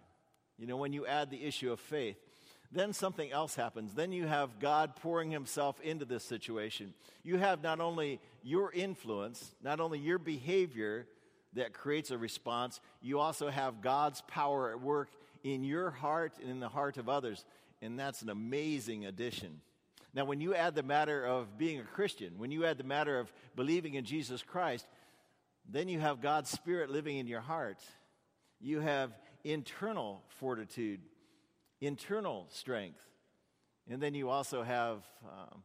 you 0.58 0.68
know 0.68 0.78
when 0.78 0.94
you 0.94 1.06
add 1.06 1.30
the 1.30 1.44
issue 1.44 1.72
of 1.72 1.80
faith 1.80 2.18
then 2.74 2.92
something 2.92 3.32
else 3.32 3.56
happens. 3.56 3.94
Then 3.94 4.12
you 4.12 4.26
have 4.26 4.60
God 4.60 4.96
pouring 4.96 5.30
himself 5.30 5.80
into 5.82 6.06
this 6.06 6.24
situation. 6.24 6.94
You 7.24 7.38
have 7.38 7.62
not 7.62 7.80
only 7.80 8.20
your 8.42 8.72
influence, 8.72 9.54
not 9.64 9.80
only 9.80 10.00
your 10.00 10.18
behavior 10.18 11.06
that 11.54 11.74
creates 11.74 12.10
a 12.10 12.18
response, 12.18 12.82
you 13.00 13.20
also 13.20 13.50
have 13.50 13.82
God's 13.82 14.22
power 14.22 14.72
at 14.72 14.82
work 14.82 15.10
in 15.44 15.64
your 15.64 15.92
heart 15.92 16.34
and 16.42 16.50
in 16.50 16.60
the 16.60 16.70
heart 16.70 16.98
of 16.98 17.08
others. 17.08 17.46
And 17.82 18.00
that's 18.00 18.24
an 18.24 18.30
amazing 18.30 19.06
addition. 19.06 19.62
Now, 20.14 20.26
when 20.26 20.42
you 20.42 20.54
add 20.54 20.76
the 20.76 20.84
matter 20.84 21.26
of 21.26 21.58
being 21.58 21.80
a 21.80 21.84
Christian, 21.84 22.34
when 22.38 22.52
you 22.52 22.66
add 22.66 22.78
the 22.78 22.84
matter 22.84 23.20
of 23.20 23.34
believing 23.56 23.96
in 23.96 24.06
Jesus 24.06 24.44
Christ, 24.44 24.86
then 25.68 25.88
you 25.88 26.00
have 26.00 26.22
God's 26.22 26.50
Spirit 26.50 26.90
living 26.90 27.18
in 27.18 27.26
your 27.26 27.42
heart. 27.42 27.80
You 28.60 28.80
have 28.80 29.12
internal 29.44 30.22
fortitude 30.40 31.00
internal 31.86 32.48
strength. 32.50 33.02
And 33.90 34.02
then 34.02 34.14
you 34.14 34.30
also 34.30 34.64
have 34.64 35.04
um, 35.26 35.64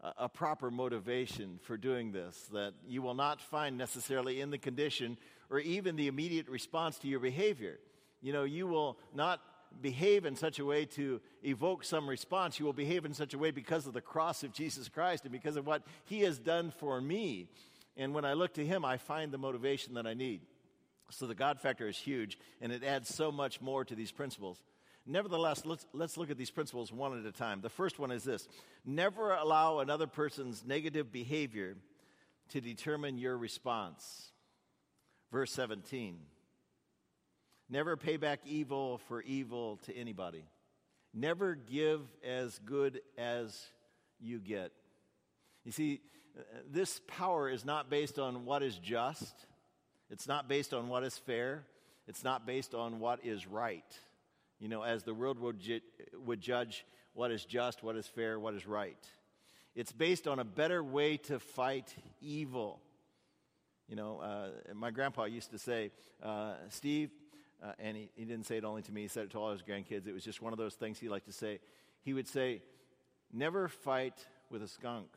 a, 0.00 0.24
a 0.24 0.28
proper 0.28 0.70
motivation 0.70 1.58
for 1.62 1.76
doing 1.76 2.12
this 2.12 2.48
that 2.52 2.72
you 2.86 3.02
will 3.02 3.14
not 3.14 3.40
find 3.40 3.76
necessarily 3.76 4.40
in 4.40 4.50
the 4.50 4.58
condition 4.58 5.18
or 5.50 5.58
even 5.58 5.96
the 5.96 6.06
immediate 6.06 6.48
response 6.48 6.98
to 7.00 7.08
your 7.08 7.20
behavior. 7.20 7.78
You 8.22 8.32
know, 8.32 8.44
you 8.44 8.66
will 8.66 8.98
not 9.14 9.40
behave 9.80 10.24
in 10.24 10.36
such 10.36 10.58
a 10.58 10.64
way 10.64 10.84
to 10.84 11.20
evoke 11.42 11.84
some 11.84 12.08
response. 12.08 12.58
You 12.58 12.66
will 12.66 12.72
behave 12.72 13.04
in 13.04 13.14
such 13.14 13.34
a 13.34 13.38
way 13.38 13.50
because 13.50 13.86
of 13.86 13.92
the 13.92 14.00
cross 14.00 14.42
of 14.42 14.52
Jesus 14.52 14.88
Christ 14.88 15.24
and 15.24 15.32
because 15.32 15.56
of 15.56 15.66
what 15.66 15.82
He 16.04 16.20
has 16.20 16.38
done 16.38 16.70
for 16.70 17.00
me. 17.00 17.48
And 17.96 18.14
when 18.14 18.24
I 18.24 18.34
look 18.34 18.54
to 18.54 18.66
Him, 18.66 18.84
I 18.84 18.96
find 18.96 19.32
the 19.32 19.38
motivation 19.38 19.94
that 19.94 20.06
I 20.06 20.14
need. 20.14 20.42
So 21.10 21.26
the 21.26 21.34
God 21.34 21.60
factor 21.60 21.88
is 21.88 21.98
huge, 21.98 22.38
and 22.60 22.72
it 22.72 22.84
adds 22.84 23.12
so 23.12 23.32
much 23.32 23.60
more 23.60 23.84
to 23.84 23.94
these 23.94 24.12
principles. 24.12 24.62
Nevertheless, 25.06 25.64
let's, 25.64 25.86
let's 25.92 26.16
look 26.16 26.30
at 26.30 26.38
these 26.38 26.50
principles 26.50 26.92
one 26.92 27.18
at 27.18 27.26
a 27.26 27.32
time. 27.32 27.60
The 27.62 27.68
first 27.68 27.98
one 27.98 28.12
is 28.12 28.22
this 28.22 28.48
never 28.84 29.32
allow 29.32 29.80
another 29.80 30.06
person's 30.06 30.64
negative 30.64 31.10
behavior 31.10 31.76
to 32.50 32.60
determine 32.60 33.18
your 33.18 33.36
response. 33.36 34.30
Verse 35.32 35.52
17 35.52 36.18
Never 37.70 37.96
pay 37.96 38.16
back 38.16 38.40
evil 38.44 38.98
for 39.08 39.22
evil 39.22 39.78
to 39.84 39.96
anybody. 39.96 40.44
Never 41.14 41.54
give 41.54 42.02
as 42.24 42.58
good 42.64 43.00
as 43.16 43.58
you 44.20 44.38
get. 44.38 44.72
You 45.64 45.72
see, 45.72 46.00
this 46.70 47.00
power 47.06 47.48
is 47.48 47.64
not 47.64 47.88
based 47.88 48.18
on 48.18 48.44
what 48.44 48.62
is 48.62 48.76
just, 48.76 49.34
it's 50.10 50.26
not 50.26 50.48
based 50.48 50.74
on 50.74 50.88
what 50.88 51.04
is 51.04 51.16
fair, 51.16 51.64
it's 52.08 52.24
not 52.24 52.46
based 52.46 52.74
on 52.74 52.98
what 52.98 53.24
is 53.24 53.46
right 53.46 53.84
you 54.60 54.68
know, 54.68 54.82
as 54.82 55.02
the 55.02 55.14
world 55.14 55.38
would, 55.40 55.58
ju- 55.58 55.80
would 56.24 56.40
judge 56.40 56.84
what 57.14 57.32
is 57.32 57.44
just, 57.44 57.82
what 57.82 57.96
is 57.96 58.06
fair, 58.06 58.38
what 58.38 58.54
is 58.54 58.66
right. 58.66 58.98
It's 59.74 59.90
based 59.90 60.28
on 60.28 60.38
a 60.38 60.44
better 60.44 60.84
way 60.84 61.16
to 61.16 61.38
fight 61.38 61.94
evil. 62.20 62.80
You 63.88 63.96
know, 63.96 64.20
uh, 64.20 64.74
my 64.74 64.90
grandpa 64.90 65.24
used 65.24 65.50
to 65.50 65.58
say, 65.58 65.90
uh, 66.22 66.54
Steve, 66.68 67.10
uh, 67.62 67.72
and 67.78 67.96
he, 67.96 68.10
he 68.14 68.24
didn't 68.24 68.46
say 68.46 68.56
it 68.56 68.64
only 68.64 68.82
to 68.82 68.92
me, 68.92 69.02
he 69.02 69.08
said 69.08 69.24
it 69.24 69.30
to 69.30 69.38
all 69.38 69.52
his 69.52 69.62
grandkids. 69.62 70.06
It 70.06 70.12
was 70.12 70.24
just 70.24 70.40
one 70.40 70.52
of 70.52 70.58
those 70.58 70.74
things 70.74 70.98
he 70.98 71.08
liked 71.08 71.26
to 71.26 71.32
say. 71.32 71.60
He 72.02 72.14
would 72.14 72.28
say, 72.28 72.62
Never 73.32 73.68
fight 73.68 74.26
with 74.50 74.62
a 74.62 74.68
skunk. 74.68 75.08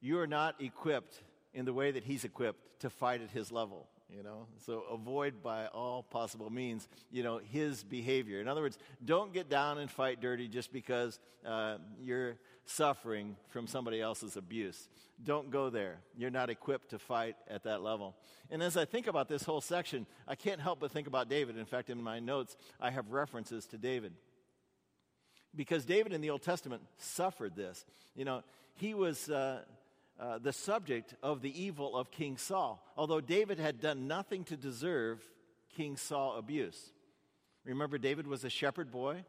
You 0.00 0.18
are 0.18 0.26
not 0.26 0.60
equipped 0.60 1.22
in 1.54 1.64
the 1.64 1.72
way 1.72 1.90
that 1.90 2.04
he's 2.04 2.24
equipped 2.24 2.80
to 2.80 2.90
fight 2.90 3.22
at 3.22 3.30
his 3.30 3.50
level 3.50 3.88
you 4.14 4.22
know? 4.22 4.46
So 4.66 4.84
avoid 4.90 5.42
by 5.42 5.66
all 5.66 6.02
possible 6.02 6.50
means 6.50 6.88
you 7.10 7.22
know 7.22 7.38
his 7.38 7.82
behavior. 7.82 8.40
In 8.40 8.48
other 8.48 8.60
words 8.60 8.78
don't 9.04 9.32
get 9.32 9.48
down 9.48 9.78
and 9.78 9.90
fight 9.90 10.20
dirty 10.20 10.48
just 10.48 10.72
because 10.72 11.18
uh, 11.46 11.76
you're 12.00 12.36
suffering 12.64 13.36
from 13.48 13.66
somebody 13.66 14.00
else's 14.00 14.36
abuse. 14.36 14.88
Don't 15.24 15.50
go 15.50 15.70
there. 15.70 15.98
You're 16.16 16.30
not 16.30 16.50
equipped 16.50 16.90
to 16.90 16.98
fight 16.98 17.36
at 17.48 17.64
that 17.64 17.82
level. 17.82 18.16
And 18.50 18.62
as 18.62 18.76
i 18.76 18.84
think 18.84 19.06
about 19.06 19.28
this 19.28 19.42
whole 19.42 19.60
section 19.60 20.06
i 20.26 20.34
can't 20.34 20.60
help 20.60 20.80
but 20.80 20.90
think 20.90 21.06
about 21.06 21.28
david. 21.28 21.56
In 21.56 21.66
fact 21.66 21.90
in 21.90 22.02
my 22.02 22.20
notes 22.20 22.56
i 22.80 22.90
have 22.90 23.10
references 23.10 23.66
to 23.66 23.78
david. 23.78 24.12
Because 25.54 25.84
david 25.84 26.12
in 26.12 26.20
the 26.20 26.30
old 26.30 26.42
testament 26.42 26.82
suffered 26.98 27.54
this. 27.56 27.84
You 28.14 28.24
know 28.24 28.42
he 28.74 28.94
was 28.94 29.28
uh, 29.28 29.60
uh, 30.20 30.38
the 30.38 30.52
subject 30.52 31.14
of 31.22 31.40
the 31.40 31.62
evil 31.62 31.96
of 31.96 32.10
King 32.10 32.36
Saul, 32.36 32.84
although 32.96 33.20
David 33.20 33.58
had 33.58 33.80
done 33.80 34.06
nothing 34.06 34.44
to 34.44 34.56
deserve 34.56 35.22
King 35.74 35.96
Saul 35.96 36.36
abuse. 36.36 36.92
Remember, 37.64 37.96
David 37.96 38.26
was 38.26 38.44
a 38.44 38.50
shepherd 38.50 38.90
boy 38.90 39.24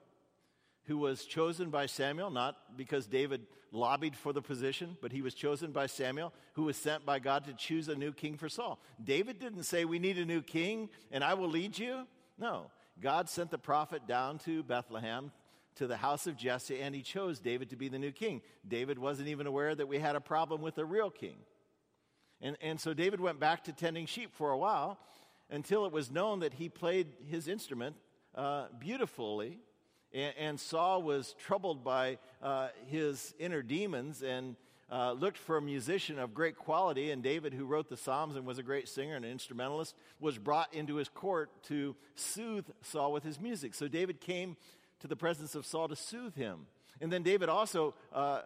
who 0.86 0.98
was 0.98 1.26
chosen 1.26 1.70
by 1.70 1.86
Samuel, 1.86 2.30
not 2.30 2.76
because 2.76 3.08
David 3.08 3.42
lobbied 3.72 4.16
for 4.16 4.34
the 4.34 4.42
position, 4.42 4.98
but 5.02 5.12
he 5.12 5.22
was 5.22 5.34
chosen 5.34 5.72
by 5.72 5.86
Samuel, 5.86 6.34
who 6.54 6.64
was 6.64 6.76
sent 6.76 7.06
by 7.06 7.20
God 7.20 7.46
to 7.46 7.54
choose 7.54 7.88
a 7.88 7.96
new 7.96 8.12
king 8.12 8.36
for 8.36 8.50
Saul. 8.50 8.80
David 9.02 9.40
didn't 9.40 9.64
say, 9.64 9.86
We 9.86 10.00
need 10.00 10.18
a 10.18 10.26
new 10.26 10.42
king 10.42 10.90
and 11.12 11.24
I 11.24 11.36
will 11.36 11.50
lead 11.50 11.78
you. 11.78 12.06
No, 12.38 12.66
God 13.00 13.30
sent 13.30 13.52
the 13.52 13.58
prophet 13.58 14.08
down 14.08 14.40
to 14.40 14.64
Bethlehem 14.64 15.32
to 15.76 15.88
the 15.88 15.98
house 15.98 16.28
of 16.28 16.38
Jesse, 16.38 16.80
and 16.80 16.94
he 16.94 17.02
chose 17.02 17.40
David 17.40 17.70
to 17.70 17.76
be 17.76 17.88
the 17.88 18.00
new 18.00 18.12
king. 18.12 18.42
David 18.68 19.00
wasn't 19.00 19.30
even 19.30 19.48
aware 19.48 19.74
that 19.74 19.88
we 19.88 20.00
had 20.00 20.16
a 20.16 20.22
problem 20.22 20.62
with 20.62 20.78
a 20.78 20.86
real 20.86 21.10
king. 21.10 21.38
And, 22.42 22.58
and 22.62 22.80
so 22.80 22.94
David 22.94 23.20
went 23.20 23.40
back 23.40 23.66
to 23.66 23.74
tending 23.74 24.06
sheep 24.06 24.34
for 24.34 24.52
a 24.52 24.58
while 24.58 24.98
until 25.50 25.86
it 25.86 25.92
was 25.92 26.10
known 26.10 26.40
that 26.40 26.54
he 26.54 26.70
played 26.70 27.08
his 27.30 27.48
instrument 27.48 27.96
uh, 28.36 28.68
beautifully. 28.80 29.60
And, 30.14 30.34
and, 30.38 30.60
Saul 30.60 31.04
was 31.04 31.36
troubled 31.46 31.84
by 31.84 32.18
uh, 32.42 32.70
his 32.88 33.34
inner 33.40 33.62
demons 33.62 34.24
and 34.24 34.56
uh, 34.92 35.14
looked 35.14 35.38
for 35.38 35.58
a 35.58 35.62
musician 35.62 36.20
of 36.20 36.34
great 36.34 36.58
quality. 36.58 37.12
And 37.12 37.24
David, 37.24 37.54
who 37.54 37.66
wrote 37.66 37.90
the 37.90 37.98
Psalms 37.98 38.36
and 38.36 38.46
was 38.46 38.58
a 38.58 38.64
great 38.64 38.90
singer 38.90 39.16
and 39.16 39.24
an 39.24 39.32
instrumentalist, 39.32 39.96
was 40.20 40.38
brought 40.38 40.74
into 40.74 40.96
his 40.96 41.08
court 41.10 41.50
to 41.64 41.96
soothe 42.16 42.66
Saul 42.82 43.14
with 43.14 43.24
his 43.24 43.40
music. 43.40 43.74
So 43.74 43.88
David 43.88 44.20
came 44.20 44.58
to 45.02 45.08
the 45.08 45.16
presence 45.16 45.56
of 45.56 45.66
Saul 45.66 45.88
to 45.88 45.96
soothe 45.96 46.36
him. 46.36 46.68
And 47.00 47.12
then 47.12 47.24
David 47.24 47.50
also 47.50 47.96
uh, 48.14 48.42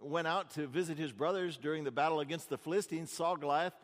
went 0.00 0.26
out 0.26 0.50
to 0.52 0.66
visit 0.66 0.98
his 0.98 1.12
brothers 1.12 1.56
during 1.56 1.84
the 1.84 1.90
battle 1.90 2.20
against 2.20 2.48
the 2.48 2.58
Philistines, 2.58 3.12
Saul 3.12 3.36
Goliath. 3.36 3.74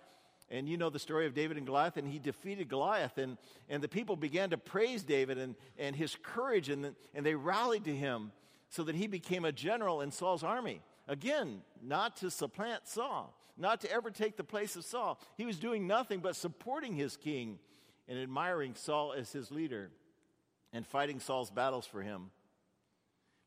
And 0.50 0.66
you 0.66 0.78
know 0.78 0.88
the 0.88 0.98
story 0.98 1.26
of 1.26 1.34
David 1.34 1.58
and 1.58 1.66
Goliath, 1.66 1.98
and 1.98 2.08
he 2.08 2.18
defeated 2.18 2.68
Goliath. 2.68 3.18
And, 3.18 3.36
and 3.68 3.82
the 3.82 3.88
people 3.88 4.16
began 4.16 4.50
to 4.50 4.58
praise 4.58 5.02
David 5.02 5.36
and, 5.36 5.54
and 5.78 5.94
his 5.94 6.16
courage, 6.22 6.70
and, 6.70 6.82
the, 6.82 6.94
and 7.14 7.24
they 7.24 7.34
rallied 7.34 7.84
to 7.84 7.94
him 7.94 8.32
so 8.70 8.82
that 8.84 8.94
he 8.94 9.06
became 9.06 9.44
a 9.44 9.52
general 9.52 10.00
in 10.00 10.10
Saul's 10.10 10.42
army. 10.42 10.80
Again, 11.06 11.60
not 11.82 12.16
to 12.18 12.30
supplant 12.30 12.86
Saul, 12.86 13.34
not 13.58 13.82
to 13.82 13.92
ever 13.92 14.10
take 14.10 14.36
the 14.36 14.44
place 14.44 14.76
of 14.76 14.84
Saul. 14.84 15.20
He 15.36 15.44
was 15.44 15.58
doing 15.58 15.86
nothing 15.86 16.20
but 16.20 16.36
supporting 16.36 16.94
his 16.94 17.16
king 17.16 17.58
and 18.08 18.18
admiring 18.18 18.74
Saul 18.74 19.12
as 19.12 19.32
his 19.32 19.50
leader 19.50 19.90
and 20.72 20.86
fighting 20.86 21.20
Saul's 21.20 21.50
battles 21.50 21.86
for 21.86 22.02
him. 22.02 22.30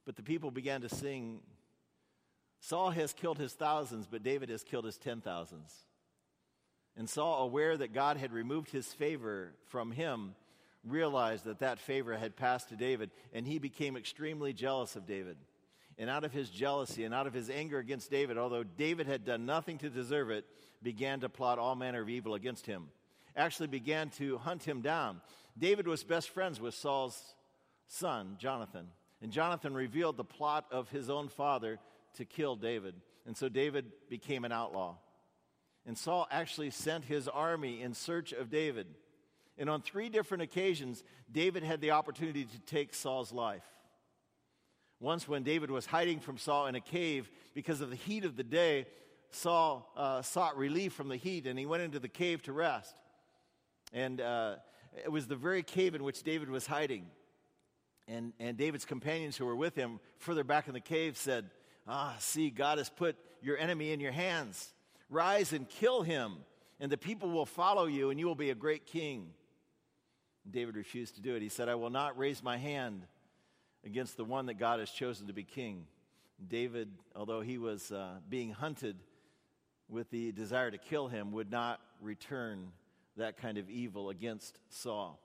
But 0.05 0.15
the 0.15 0.23
people 0.23 0.51
began 0.51 0.81
to 0.81 0.89
sing, 0.89 1.41
Saul 2.59 2.89
has 2.91 3.13
killed 3.13 3.37
his 3.37 3.53
thousands, 3.53 4.07
but 4.09 4.23
David 4.23 4.49
has 4.49 4.63
killed 4.63 4.85
his 4.85 4.97
ten 4.97 5.21
thousands. 5.21 5.73
And 6.97 7.09
Saul, 7.09 7.43
aware 7.43 7.77
that 7.77 7.93
God 7.93 8.17
had 8.17 8.33
removed 8.33 8.69
his 8.71 8.87
favor 8.87 9.53
from 9.67 9.91
him, 9.91 10.35
realized 10.83 11.45
that 11.45 11.59
that 11.59 11.79
favor 11.79 12.17
had 12.17 12.35
passed 12.35 12.69
to 12.69 12.75
David, 12.75 13.11
and 13.33 13.47
he 13.47 13.59
became 13.59 13.95
extremely 13.95 14.51
jealous 14.51 14.95
of 14.95 15.05
David. 15.05 15.37
and 15.97 16.09
out 16.09 16.23
of 16.23 16.33
his 16.33 16.49
jealousy 16.49 17.03
and 17.03 17.13
out 17.13 17.27
of 17.27 17.33
his 17.33 17.49
anger 17.49 17.77
against 17.77 18.09
David, 18.09 18.37
although 18.37 18.63
David 18.63 19.07
had 19.07 19.23
done 19.23 19.45
nothing 19.45 19.77
to 19.79 19.89
deserve 19.89 20.31
it, 20.31 20.45
began 20.81 21.19
to 21.19 21.29
plot 21.29 21.59
all 21.59 21.75
manner 21.75 22.01
of 22.01 22.09
evil 22.09 22.33
against 22.33 22.65
him. 22.65 22.87
Actually, 23.35 23.67
began 23.67 24.09
to 24.09 24.37
hunt 24.39 24.63
him 24.63 24.81
down. 24.81 25.21
David 25.57 25.87
was 25.87 26.03
best 26.03 26.29
friends 26.29 26.59
with 26.59 26.73
Saul's 26.73 27.35
son, 27.87 28.35
Jonathan. 28.39 28.87
And 29.21 29.31
Jonathan 29.31 29.73
revealed 29.73 30.17
the 30.17 30.23
plot 30.23 30.65
of 30.71 30.89
his 30.89 31.09
own 31.09 31.27
father 31.29 31.79
to 32.15 32.25
kill 32.25 32.55
David. 32.55 32.95
And 33.25 33.37
so 33.37 33.49
David 33.49 33.91
became 34.09 34.45
an 34.45 34.51
outlaw. 34.51 34.95
And 35.85 35.97
Saul 35.97 36.27
actually 36.31 36.71
sent 36.71 37.05
his 37.05 37.27
army 37.27 37.81
in 37.81 37.93
search 37.93 38.33
of 38.33 38.49
David. 38.49 38.87
And 39.57 39.69
on 39.69 39.81
three 39.81 40.09
different 40.09 40.43
occasions, 40.43 41.03
David 41.31 41.63
had 41.63 41.81
the 41.81 41.91
opportunity 41.91 42.45
to 42.45 42.59
take 42.61 42.93
Saul's 42.93 43.31
life. 43.31 43.63
Once, 44.99 45.27
when 45.27 45.43
David 45.43 45.71
was 45.71 45.87
hiding 45.87 46.19
from 46.19 46.37
Saul 46.37 46.67
in 46.67 46.75
a 46.75 46.81
cave 46.81 47.29
because 47.53 47.81
of 47.81 47.89
the 47.89 47.95
heat 47.95 48.23
of 48.23 48.37
the 48.37 48.43
day, 48.43 48.85
Saul 49.31 49.91
uh, 49.97 50.21
sought 50.21 50.57
relief 50.57 50.93
from 50.93 51.09
the 51.09 51.15
heat 51.15 51.47
and 51.47 51.57
he 51.57 51.65
went 51.65 51.83
into 51.83 51.99
the 51.99 52.07
cave 52.07 52.43
to 52.43 52.53
rest. 52.53 52.95
And 53.93 54.21
uh, 54.21 54.55
it 54.95 55.11
was 55.11 55.27
the 55.27 55.35
very 55.35 55.63
cave 55.63 55.95
in 55.95 56.03
which 56.03 56.23
David 56.23 56.49
was 56.49 56.67
hiding. 56.67 57.05
And, 58.07 58.33
and 58.39 58.57
David's 58.57 58.85
companions 58.85 59.37
who 59.37 59.45
were 59.45 59.55
with 59.55 59.75
him 59.75 59.99
further 60.17 60.43
back 60.43 60.67
in 60.67 60.73
the 60.73 60.81
cave 60.81 61.17
said, 61.17 61.49
Ah, 61.87 62.15
see, 62.19 62.49
God 62.49 62.77
has 62.77 62.89
put 62.89 63.15
your 63.41 63.57
enemy 63.57 63.91
in 63.91 63.99
your 63.99 64.11
hands. 64.11 64.73
Rise 65.09 65.53
and 65.53 65.67
kill 65.67 66.03
him, 66.03 66.37
and 66.79 66.91
the 66.91 66.97
people 66.97 67.29
will 67.29 67.45
follow 67.45 67.85
you, 67.85 68.09
and 68.09 68.19
you 68.19 68.25
will 68.25 68.35
be 68.35 68.49
a 68.49 68.55
great 68.55 68.85
king. 68.85 69.31
David 70.49 70.75
refused 70.75 71.15
to 71.15 71.21
do 71.21 71.35
it. 71.35 71.41
He 71.41 71.49
said, 71.49 71.69
I 71.69 71.75
will 71.75 71.89
not 71.89 72.17
raise 72.17 72.41
my 72.43 72.57
hand 72.57 73.03
against 73.85 74.17
the 74.17 74.23
one 74.23 74.47
that 74.47 74.55
God 74.55 74.79
has 74.79 74.89
chosen 74.89 75.27
to 75.27 75.33
be 75.33 75.43
king. 75.43 75.85
David, 76.47 76.89
although 77.15 77.41
he 77.41 77.57
was 77.57 77.91
uh, 77.91 78.15
being 78.29 78.51
hunted 78.51 78.97
with 79.89 80.09
the 80.09 80.31
desire 80.31 80.71
to 80.71 80.77
kill 80.77 81.07
him, 81.07 81.31
would 81.31 81.51
not 81.51 81.79
return 81.99 82.71
that 83.17 83.37
kind 83.37 83.57
of 83.57 83.69
evil 83.69 84.09
against 84.09 84.59
Saul. 84.69 85.19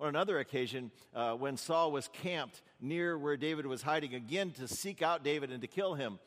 On 0.00 0.08
another 0.08 0.38
occasion, 0.40 0.90
uh, 1.14 1.34
when 1.34 1.56
Saul 1.56 1.92
was 1.92 2.08
camped 2.12 2.60
near 2.80 3.16
where 3.16 3.36
David 3.36 3.66
was 3.66 3.82
hiding 3.82 4.14
again 4.14 4.50
to 4.52 4.66
seek 4.66 5.00
out 5.02 5.22
David 5.22 5.52
and 5.52 5.60
to 5.60 5.68
kill 5.68 5.94
him, 5.94 6.18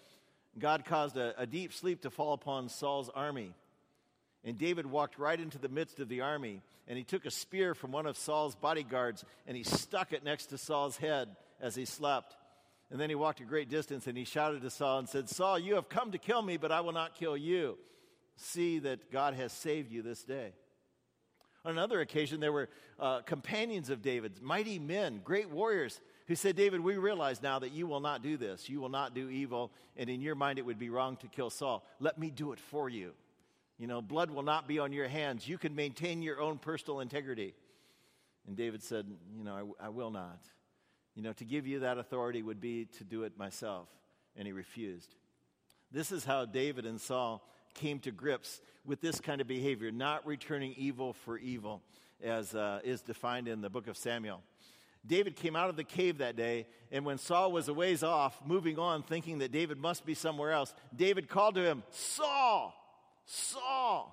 God 0.58 0.86
caused 0.86 1.18
a, 1.18 1.40
a 1.40 1.46
deep 1.46 1.74
sleep 1.74 2.02
to 2.04 2.10
fall 2.10 2.34
upon 2.34 2.70
Saul's 2.70 3.10
army. 3.10 3.54
And 4.46 4.58
David 4.58 4.86
walked 4.86 5.20
right 5.20 5.40
into 5.40 5.58
the 5.58 5.68
midst 5.68 6.00
of 6.00 6.08
the 6.08 6.22
army, 6.22 6.62
and 6.88 6.98
he 6.98 7.04
took 7.04 7.26
a 7.26 7.32
spear 7.32 7.74
from 7.74 7.92
one 7.92 8.06
of 8.06 8.18
Saul's 8.18 8.56
bodyguards 8.56 9.26
and 9.48 9.58
he 9.58 9.64
stuck 9.64 10.14
it 10.14 10.24
next 10.24 10.48
to 10.48 10.58
Saul's 10.58 10.98
head 10.98 11.30
as 11.60 11.76
he 11.76 11.86
slept. 11.86 12.36
And 12.92 13.00
then 13.00 13.10
he 13.10 13.16
walked 13.16 13.42
a 13.42 13.46
great 13.46 13.70
distance 13.70 14.06
and 14.06 14.18
he 14.18 14.24
shouted 14.24 14.62
to 14.62 14.70
Saul 14.70 15.00
and 15.00 15.10
said, 15.10 15.28
Saul, 15.28 15.58
you 15.58 15.76
have 15.76 15.90
come 15.90 16.12
to 16.12 16.20
kill 16.20 16.42
me, 16.42 16.58
but 16.58 16.72
I 16.72 16.82
will 16.82 16.92
not 16.92 17.16
kill 17.16 17.36
you. 17.36 17.78
See 18.38 18.80
that 18.80 19.12
God 19.12 19.34
has 19.34 19.52
saved 19.52 19.92
you 19.92 20.04
this 20.04 20.24
day. 20.24 20.54
On 21.66 21.72
another 21.72 22.02
occasion, 22.02 22.40
there 22.40 22.52
were 22.52 22.70
uh, 23.00 23.22
companions 23.22 23.90
of 23.90 24.04
David's, 24.04 24.40
mighty 24.40 24.78
men, 24.78 25.20
great 25.24 25.50
warriors, 25.50 26.00
who 26.28 26.36
said, 26.36 26.56
David, 26.56 26.80
we 26.80 26.98
realize 26.98 27.42
now 27.42 27.58
that 27.58 27.72
you 27.72 27.88
will 27.88 28.00
not 28.00 28.22
do 28.22 28.38
this. 28.38 28.70
You 28.70 28.80
will 28.80 28.90
not 28.90 29.16
do 29.16 29.30
evil, 29.30 29.72
and 29.98 30.08
in 30.08 30.22
your 30.22 30.36
mind 30.36 30.60
it 30.60 30.66
would 30.66 30.78
be 30.78 30.90
wrong 30.92 31.18
to 31.18 31.28
kill 31.28 31.50
Saul. 31.50 31.84
Let 32.00 32.20
me 32.20 32.30
do 32.30 32.52
it 32.52 32.60
for 32.60 32.88
you. 32.88 33.14
You 33.80 33.88
know, 33.88 34.02
blood 34.02 34.30
will 34.30 34.44
not 34.44 34.68
be 34.68 34.78
on 34.78 34.94
your 34.94 35.08
hands. 35.08 35.48
You 35.48 35.58
can 35.58 35.76
maintain 35.76 36.22
your 36.22 36.40
own 36.40 36.60
personal 36.60 37.00
integrity. 37.00 37.56
And 38.48 38.56
David 38.56 38.84
said, 38.84 39.08
You 39.36 39.44
know, 39.44 39.76
I, 39.82 39.88
I 39.88 39.90
will 39.90 40.12
not. 40.12 40.40
You 41.16 41.24
know, 41.24 41.34
to 41.34 41.46
give 41.46 41.66
you 41.66 41.80
that 41.80 41.98
authority 41.98 42.44
would 42.44 42.62
be 42.62 42.86
to 42.98 43.04
do 43.04 43.24
it 43.24 43.38
myself. 43.38 43.88
And 44.36 44.46
he 44.46 44.54
refused. 44.54 45.16
This 45.92 46.12
is 46.12 46.26
how 46.26 46.46
David 46.46 46.86
and 46.86 47.02
Saul 47.02 47.42
came 47.76 48.00
to 48.00 48.12
grips 48.12 48.62
with 48.86 49.02
this 49.02 49.20
kind 49.20 49.42
of 49.42 49.48
behavior, 49.48 49.92
not 49.92 50.26
returning 50.26 50.74
evil 50.78 51.14
for 51.14 51.38
evil, 51.38 51.82
as 52.24 52.56
uh, 52.56 52.80
is 52.84 53.02
defined 53.02 53.48
in 53.48 53.62
the 53.62 53.70
book 53.70 53.88
of 53.88 53.98
Samuel. 53.98 54.42
David 55.06 55.36
came 55.36 55.56
out 55.56 55.70
of 55.70 55.76
the 55.76 55.84
cave 55.84 56.18
that 56.18 56.36
day, 56.36 56.66
and 56.92 57.06
when 57.06 57.18
Saul 57.18 57.52
was 57.52 57.68
a 57.68 57.74
ways 57.74 58.02
off, 58.02 58.40
moving 58.44 58.80
on, 58.80 59.04
thinking 59.04 59.40
that 59.40 59.52
David 59.52 59.78
must 59.78 60.06
be 60.06 60.16
somewhere 60.16 60.52
else, 60.52 60.74
David 60.96 61.30
called 61.30 61.56
to 61.56 61.62
him, 61.62 61.84
Saul, 61.92 62.74
Saul. 63.26 64.12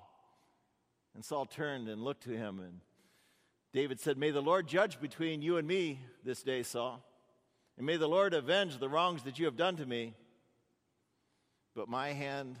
And 1.15 1.25
Saul 1.25 1.45
turned 1.45 1.87
and 1.87 2.03
looked 2.03 2.23
to 2.23 2.37
him, 2.37 2.59
and 2.59 2.79
David 3.71 3.99
said, 3.99 4.17
May 4.17 4.29
the 4.29 4.41
Lord 4.41 4.67
judge 4.67 5.01
between 5.01 5.41
you 5.41 5.57
and 5.57 5.67
me 5.67 5.99
this 6.23 6.43
day, 6.43 6.61
Saul, 6.61 7.03
and 7.77 7.87
may 7.87 7.97
the 7.97 8.07
Lord 8.07 8.35
avenge 8.35 8.77
the 8.77 8.89
wrongs 8.89 9.23
that 9.23 9.39
you 9.39 9.45
have 9.45 9.57
done 9.57 9.77
to 9.77 9.85
me. 9.85 10.13
But 11.75 11.89
my 11.89 12.09
hand 12.09 12.59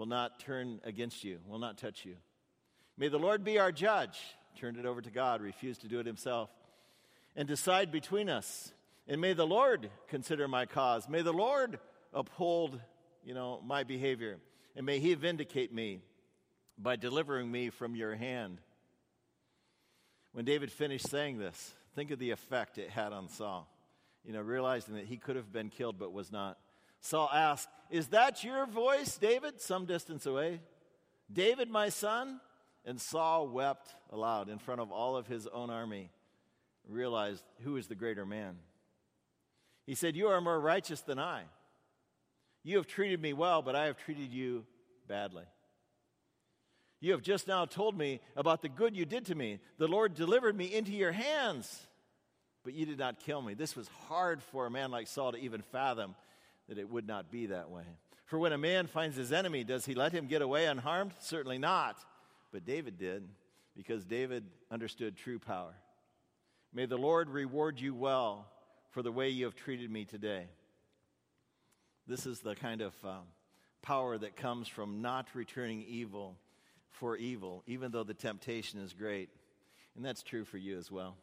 will 0.00 0.06
not 0.06 0.40
turn 0.40 0.80
against 0.82 1.24
you, 1.24 1.40
will 1.46 1.58
not 1.58 1.76
touch 1.76 2.06
you. 2.06 2.16
May 2.96 3.08
the 3.08 3.18
Lord 3.18 3.44
be 3.44 3.58
our 3.58 3.70
judge. 3.70 4.18
Turned 4.56 4.78
it 4.78 4.86
over 4.86 5.02
to 5.02 5.10
God, 5.10 5.42
refused 5.42 5.82
to 5.82 5.88
do 5.88 6.00
it 6.00 6.06
himself, 6.06 6.48
and 7.36 7.46
decide 7.46 7.92
between 7.92 8.30
us. 8.30 8.72
And 9.06 9.20
may 9.20 9.34
the 9.34 9.46
Lord 9.46 9.90
consider 10.08 10.48
my 10.48 10.64
cause. 10.64 11.06
May 11.06 11.20
the 11.20 11.34
Lord 11.34 11.78
uphold, 12.14 12.80
you 13.26 13.34
know, 13.34 13.60
my 13.62 13.84
behavior. 13.84 14.38
And 14.74 14.86
may 14.86 15.00
he 15.00 15.12
vindicate 15.12 15.70
me 15.70 16.00
by 16.78 16.96
delivering 16.96 17.52
me 17.52 17.68
from 17.68 17.94
your 17.94 18.14
hand. 18.14 18.62
When 20.32 20.46
David 20.46 20.72
finished 20.72 21.10
saying 21.10 21.36
this, 21.36 21.74
think 21.94 22.10
of 22.10 22.18
the 22.18 22.30
effect 22.30 22.78
it 22.78 22.88
had 22.88 23.12
on 23.12 23.28
Saul. 23.28 23.68
You 24.24 24.32
know, 24.32 24.40
realizing 24.40 24.94
that 24.94 25.04
he 25.04 25.18
could 25.18 25.36
have 25.36 25.52
been 25.52 25.68
killed 25.68 25.98
but 25.98 26.10
was 26.10 26.32
not. 26.32 26.56
Saul 27.00 27.30
asked, 27.32 27.68
Is 27.90 28.08
that 28.08 28.44
your 28.44 28.66
voice, 28.66 29.16
David, 29.16 29.60
some 29.60 29.86
distance 29.86 30.26
away? 30.26 30.60
David, 31.32 31.70
my 31.70 31.88
son? 31.88 32.40
And 32.84 33.00
Saul 33.00 33.48
wept 33.48 33.94
aloud 34.10 34.48
in 34.48 34.58
front 34.58 34.80
of 34.80 34.90
all 34.90 35.16
of 35.16 35.26
his 35.26 35.46
own 35.46 35.70
army, 35.70 36.10
realized 36.88 37.44
who 37.62 37.76
is 37.76 37.86
the 37.88 37.94
greater 37.94 38.24
man. 38.24 38.56
He 39.86 39.94
said, 39.94 40.16
You 40.16 40.28
are 40.28 40.40
more 40.40 40.58
righteous 40.58 41.00
than 41.00 41.18
I. 41.18 41.42
You 42.62 42.76
have 42.76 42.86
treated 42.86 43.20
me 43.20 43.32
well, 43.32 43.62
but 43.62 43.76
I 43.76 43.86
have 43.86 43.96
treated 43.96 44.32
you 44.32 44.64
badly. 45.08 45.44
You 47.00 47.12
have 47.12 47.22
just 47.22 47.48
now 47.48 47.64
told 47.64 47.96
me 47.96 48.20
about 48.36 48.60
the 48.60 48.68
good 48.68 48.94
you 48.94 49.06
did 49.06 49.26
to 49.26 49.34
me. 49.34 49.58
The 49.78 49.88
Lord 49.88 50.14
delivered 50.14 50.54
me 50.54 50.66
into 50.66 50.92
your 50.92 51.12
hands, 51.12 51.86
but 52.62 52.74
you 52.74 52.84
did 52.84 52.98
not 52.98 53.20
kill 53.20 53.40
me. 53.40 53.54
This 53.54 53.74
was 53.74 53.88
hard 54.08 54.42
for 54.42 54.66
a 54.66 54.70
man 54.70 54.90
like 54.90 55.06
Saul 55.06 55.32
to 55.32 55.38
even 55.38 55.62
fathom 55.62 56.14
that 56.70 56.78
it 56.78 56.88
would 56.88 57.06
not 57.06 57.30
be 57.32 57.46
that 57.46 57.68
way. 57.68 57.82
For 58.26 58.38
when 58.38 58.52
a 58.52 58.58
man 58.58 58.86
finds 58.86 59.16
his 59.16 59.32
enemy, 59.32 59.64
does 59.64 59.84
he 59.84 59.94
let 59.94 60.12
him 60.12 60.28
get 60.28 60.40
away 60.40 60.66
unharmed? 60.66 61.12
Certainly 61.18 61.58
not. 61.58 61.98
But 62.52 62.64
David 62.64 62.96
did, 62.96 63.28
because 63.76 64.04
David 64.04 64.44
understood 64.70 65.16
true 65.16 65.40
power. 65.40 65.74
May 66.72 66.86
the 66.86 66.96
Lord 66.96 67.28
reward 67.28 67.80
you 67.80 67.92
well 67.92 68.46
for 68.90 69.02
the 69.02 69.10
way 69.10 69.30
you 69.30 69.46
have 69.46 69.56
treated 69.56 69.90
me 69.90 70.04
today. 70.04 70.46
This 72.06 72.24
is 72.24 72.38
the 72.38 72.54
kind 72.54 72.82
of 72.82 72.94
um, 73.04 73.22
power 73.82 74.16
that 74.16 74.36
comes 74.36 74.68
from 74.68 75.02
not 75.02 75.26
returning 75.34 75.82
evil 75.82 76.36
for 76.92 77.16
evil, 77.16 77.64
even 77.66 77.90
though 77.90 78.04
the 78.04 78.14
temptation 78.14 78.78
is 78.78 78.92
great. 78.92 79.28
And 79.96 80.04
that's 80.04 80.22
true 80.22 80.44
for 80.44 80.56
you 80.56 80.78
as 80.78 80.88
well. 80.88 81.16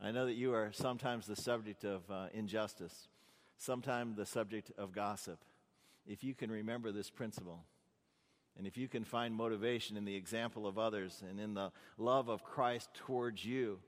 I 0.00 0.10
know 0.10 0.26
that 0.26 0.34
you 0.34 0.52
are 0.54 0.72
sometimes 0.72 1.26
the 1.26 1.36
subject 1.36 1.84
of 1.84 2.02
uh, 2.10 2.26
injustice, 2.34 3.06
sometimes 3.62 4.16
the 4.16 4.26
subject 4.26 4.72
of 4.76 4.92
gossip. 4.92 5.38
If 6.06 6.24
you 6.24 6.34
can 6.34 6.50
remember 6.50 6.90
this 6.90 7.10
principle, 7.10 7.64
and 8.58 8.66
if 8.66 8.76
you 8.76 8.88
can 8.88 9.04
find 9.04 9.34
motivation 9.34 9.96
in 9.96 10.04
the 10.04 10.16
example 10.16 10.66
of 10.66 10.78
others 10.78 11.22
and 11.28 11.40
in 11.40 11.54
the 11.54 11.70
love 11.96 12.28
of 12.28 12.44
Christ 12.44 12.90
towards 12.94 13.44
you, 13.44 13.78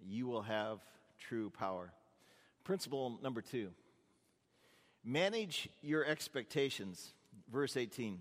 you 0.00 0.26
will 0.26 0.42
have 0.42 0.78
true 1.18 1.50
power. 1.50 1.92
Principle 2.64 3.18
number 3.22 3.40
two 3.40 3.70
manage 5.04 5.68
your 5.82 6.04
expectations. 6.04 7.12
Verse 7.52 7.76
18. 7.76 8.20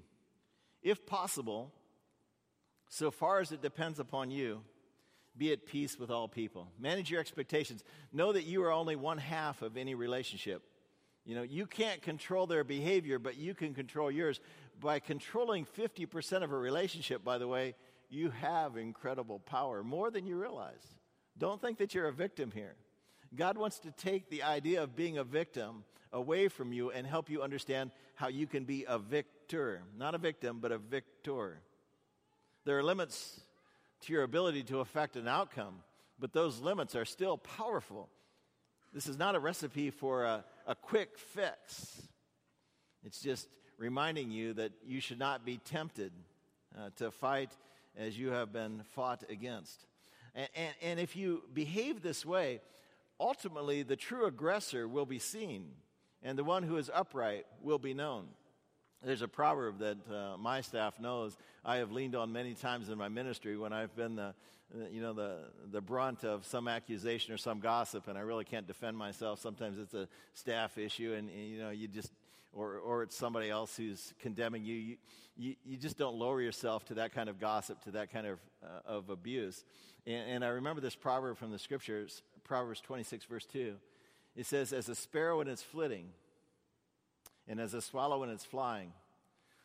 If 0.81 1.05
possible, 1.05 1.71
so 2.89 3.09
far 3.09 3.39
as 3.39 3.51
it 3.51 3.61
depends 3.61 3.99
upon 3.99 4.31
you, 4.31 4.61
be 5.37 5.53
at 5.53 5.65
peace 5.65 5.97
with 5.97 6.11
all 6.11 6.27
people. 6.27 6.67
Manage 6.77 7.09
your 7.09 7.21
expectations. 7.21 7.83
Know 8.11 8.33
that 8.33 8.43
you 8.43 8.63
are 8.63 8.71
only 8.71 8.95
one 8.97 9.17
half 9.17 9.61
of 9.61 9.77
any 9.77 9.95
relationship. 9.95 10.61
You 11.25 11.35
know, 11.35 11.43
you 11.43 11.65
can't 11.65 12.01
control 12.01 12.47
their 12.47 12.63
behavior, 12.63 13.17
but 13.17 13.37
you 13.37 13.53
can 13.53 13.73
control 13.73 14.11
yours. 14.11 14.39
By 14.79 14.99
controlling 14.99 15.65
50% 15.65 16.43
of 16.43 16.51
a 16.51 16.57
relationship, 16.57 17.23
by 17.23 17.37
the 17.37 17.47
way, 17.47 17.75
you 18.09 18.29
have 18.31 18.77
incredible 18.77 19.39
power, 19.39 19.83
more 19.83 20.11
than 20.11 20.27
you 20.27 20.35
realize. 20.35 20.95
Don't 21.37 21.61
think 21.61 21.77
that 21.79 21.95
you're 21.95 22.07
a 22.07 22.13
victim 22.13 22.51
here. 22.53 22.75
God 23.35 23.57
wants 23.57 23.79
to 23.79 23.91
take 23.91 24.29
the 24.29 24.43
idea 24.43 24.83
of 24.83 24.95
being 24.95 25.17
a 25.17 25.23
victim 25.23 25.83
away 26.11 26.47
from 26.47 26.71
you 26.71 26.91
and 26.91 27.07
help 27.07 27.29
you 27.29 27.41
understand 27.41 27.91
how 28.15 28.27
you 28.27 28.45
can 28.45 28.65
be 28.65 28.85
a 28.87 28.99
victor. 28.99 29.81
Not 29.97 30.13
a 30.13 30.19
victim, 30.19 30.59
but 30.61 30.71
a 30.71 30.77
victor. 30.77 31.61
There 32.65 32.77
are 32.77 32.83
limits 32.83 33.41
to 34.01 34.13
your 34.13 34.23
ability 34.23 34.63
to 34.63 34.79
affect 34.79 35.15
an 35.15 35.27
outcome, 35.27 35.79
but 36.19 36.33
those 36.33 36.59
limits 36.59 36.95
are 36.95 37.05
still 37.05 37.37
powerful. 37.37 38.09
This 38.93 39.07
is 39.07 39.17
not 39.17 39.33
a 39.33 39.39
recipe 39.39 39.89
for 39.89 40.23
a, 40.23 40.45
a 40.67 40.75
quick 40.75 41.17
fix. 41.17 41.99
It's 43.03 43.19
just 43.19 43.47
reminding 43.79 44.29
you 44.29 44.53
that 44.53 44.71
you 44.85 45.01
should 45.01 45.17
not 45.17 45.43
be 45.43 45.57
tempted 45.57 46.11
uh, 46.77 46.89
to 46.97 47.09
fight 47.09 47.49
as 47.97 48.19
you 48.19 48.29
have 48.29 48.53
been 48.53 48.83
fought 48.93 49.23
against. 49.29 49.85
And, 50.35 50.47
and, 50.55 50.75
and 50.83 50.99
if 50.99 51.15
you 51.15 51.41
behave 51.55 52.03
this 52.03 52.23
way, 52.23 52.61
ultimately 53.19 53.81
the 53.81 53.95
true 53.95 54.25
aggressor 54.25 54.87
will 54.87 55.07
be 55.07 55.19
seen, 55.19 55.71
and 56.21 56.37
the 56.37 56.43
one 56.43 56.61
who 56.61 56.77
is 56.77 56.91
upright 56.93 57.47
will 57.63 57.79
be 57.79 57.95
known. 57.95 58.25
There's 59.03 59.23
a 59.23 59.27
proverb 59.27 59.79
that 59.79 59.97
uh, 60.09 60.37
my 60.37 60.61
staff 60.61 60.99
knows 60.99 61.35
I 61.65 61.77
have 61.77 61.91
leaned 61.91 62.15
on 62.15 62.31
many 62.31 62.53
times 62.53 62.89
in 62.89 62.97
my 62.99 63.09
ministry 63.09 63.57
when 63.57 63.73
I've 63.73 63.95
been 63.95 64.15
the, 64.15 64.35
you 64.91 65.01
know, 65.01 65.13
the, 65.13 65.37
the 65.71 65.81
brunt 65.81 66.23
of 66.23 66.45
some 66.45 66.67
accusation 66.67 67.33
or 67.33 67.37
some 67.37 67.59
gossip, 67.59 68.07
and 68.07 68.17
I 68.17 68.21
really 68.21 68.45
can't 68.45 68.67
defend 68.67 68.97
myself. 68.97 69.39
Sometimes 69.39 69.77
it's 69.77 69.93
a 69.93 70.07
staff 70.33 70.77
issue, 70.77 71.13
and, 71.13 71.29
and 71.29 71.47
you 71.47 71.59
know, 71.59 71.69
you 71.69 71.87
just 71.87 72.11
or, 72.53 72.77
or 72.77 73.03
it's 73.03 73.15
somebody 73.15 73.49
else 73.49 73.75
who's 73.75 74.13
condemning 74.19 74.63
you. 74.63 74.75
You, 74.75 74.97
you, 75.35 75.55
you 75.65 75.77
just 75.77 75.97
don't 75.97 76.15
lower 76.15 76.41
yourself 76.41 76.85
to 76.85 76.95
that 76.95 77.13
kind 77.13 77.29
of 77.29 77.39
gossip, 77.39 77.81
to 77.83 77.91
that 77.91 78.11
kind 78.11 78.27
of, 78.27 78.39
uh, 78.63 78.79
of 78.85 79.09
abuse. 79.09 79.63
And, 80.05 80.29
and 80.29 80.45
I 80.45 80.49
remember 80.49 80.81
this 80.81 80.95
proverb 80.95 81.37
from 81.37 81.51
the 81.51 81.59
scriptures, 81.59 82.21
Proverbs 82.43 82.81
26, 82.81 83.25
verse 83.25 83.45
2. 83.45 83.75
It 84.35 84.45
says, 84.45 84.73
As 84.73 84.89
a 84.89 84.95
sparrow 84.95 85.41
in 85.41 85.47
its 85.47 85.63
flitting, 85.63 86.09
and 87.47 87.59
as 87.59 87.73
a 87.73 87.81
swallow 87.81 88.23
in 88.23 88.29
its 88.29 88.45
flying, 88.45 88.93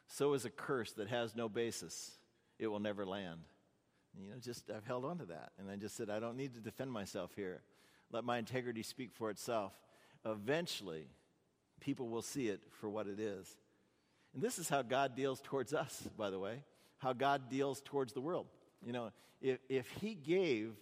so 0.09 0.33
is 0.33 0.45
a 0.45 0.51
curse 0.51 0.93
that 0.93 1.09
has 1.09 1.37
no 1.37 1.49
basis. 1.49 2.13
It 2.59 2.69
will 2.69 2.81
never 2.81 3.05
land. 3.07 3.41
You 4.21 4.31
know, 4.31 4.37
just 4.41 4.71
I've 4.75 4.87
held 4.87 5.05
on 5.05 5.19
to 5.19 5.27
that. 5.27 5.53
And 5.59 5.71
I 5.71 5.77
just 5.77 5.97
said, 5.97 6.11
I 6.11 6.19
don't 6.19 6.37
need 6.37 6.55
to 6.55 6.61
defend 6.61 6.91
myself 6.91 7.31
here. 7.37 7.63
Let 8.11 8.25
my 8.25 8.39
integrity 8.39 8.83
speak 8.83 9.13
for 9.13 9.31
itself. 9.31 9.73
Eventually, 10.25 11.07
people 11.81 12.09
will 12.09 12.23
see 12.23 12.49
it 12.49 12.61
for 12.81 12.89
what 12.89 13.07
it 13.07 13.21
is. 13.21 13.57
And 14.35 14.43
this 14.43 14.59
is 14.59 14.69
how 14.69 14.83
God 14.83 15.15
deals 15.15 15.41
towards 15.43 15.73
us, 15.73 16.09
by 16.17 16.31
the 16.31 16.39
way, 16.39 16.65
how 16.99 17.13
God 17.13 17.49
deals 17.49 17.81
towards 17.85 18.13
the 18.13 18.21
world. 18.21 18.47
You 18.85 18.93
know, 18.93 19.11
if, 19.41 19.59
if 19.69 19.89
He 20.01 20.15
gave 20.15 20.75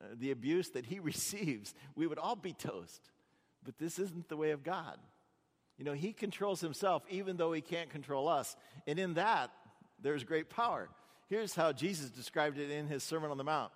uh, 0.00 0.06
the 0.18 0.30
abuse 0.30 0.70
that 0.70 0.86
He 0.86 0.98
receives, 1.00 1.74
we 1.94 2.06
would 2.06 2.18
all 2.18 2.36
be 2.36 2.52
toast. 2.52 3.10
But 3.64 3.78
this 3.78 3.98
isn't 3.98 4.28
the 4.28 4.36
way 4.36 4.50
of 4.50 4.62
God. 4.62 4.98
You 5.76 5.84
know, 5.84 5.92
He 5.92 6.12
controls 6.12 6.60
Himself 6.60 7.02
even 7.10 7.36
though 7.36 7.52
He 7.52 7.60
can't 7.60 7.90
control 7.90 8.28
us. 8.28 8.56
And 8.86 8.98
in 8.98 9.14
that, 9.14 9.50
there's 10.02 10.24
great 10.24 10.50
power. 10.50 10.88
Here's 11.30 11.54
how 11.54 11.72
Jesus 11.72 12.10
described 12.10 12.58
it 12.58 12.70
in 12.70 12.88
His 12.88 13.02
Sermon 13.04 13.30
on 13.30 13.38
the 13.38 13.44
Mount 13.44 13.72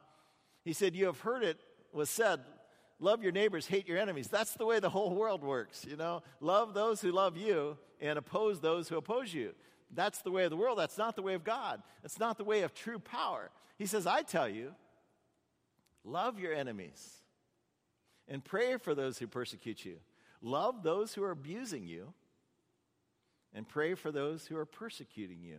He 0.64 0.74
said, 0.74 0.94
You 0.94 1.06
have 1.06 1.20
heard 1.20 1.42
it 1.42 1.58
was 1.92 2.10
said, 2.10 2.40
love 2.98 3.22
your 3.22 3.32
neighbors, 3.32 3.66
hate 3.66 3.86
your 3.86 3.98
enemies. 3.98 4.28
That's 4.28 4.54
the 4.54 4.66
way 4.66 4.80
the 4.80 4.90
whole 4.90 5.14
world 5.14 5.42
works, 5.42 5.86
you 5.88 5.96
know? 5.96 6.22
Love 6.40 6.74
those 6.74 7.00
who 7.00 7.12
love 7.12 7.36
you 7.36 7.78
and 8.00 8.18
oppose 8.18 8.60
those 8.60 8.88
who 8.88 8.96
oppose 8.96 9.32
you. 9.32 9.54
That's 9.92 10.22
the 10.22 10.32
way 10.32 10.44
of 10.44 10.50
the 10.50 10.56
world. 10.56 10.78
That's 10.78 10.98
not 10.98 11.14
the 11.14 11.22
way 11.22 11.34
of 11.34 11.44
God. 11.44 11.82
That's 12.02 12.18
not 12.18 12.36
the 12.36 12.44
way 12.44 12.62
of 12.62 12.74
true 12.74 12.98
power. 12.98 13.50
He 13.78 13.86
says, 13.86 14.06
I 14.06 14.22
tell 14.22 14.48
you, 14.48 14.74
love 16.04 16.40
your 16.40 16.52
enemies 16.52 17.18
and 18.26 18.44
pray 18.44 18.76
for 18.78 18.94
those 18.94 19.18
who 19.18 19.28
persecute 19.28 19.84
you. 19.84 19.98
Love 20.42 20.82
those 20.82 21.14
who 21.14 21.22
are 21.22 21.30
abusing 21.30 21.86
you 21.86 22.12
and 23.54 23.68
pray 23.68 23.94
for 23.94 24.10
those 24.10 24.46
who 24.46 24.56
are 24.56 24.66
persecuting 24.66 25.42
you 25.42 25.58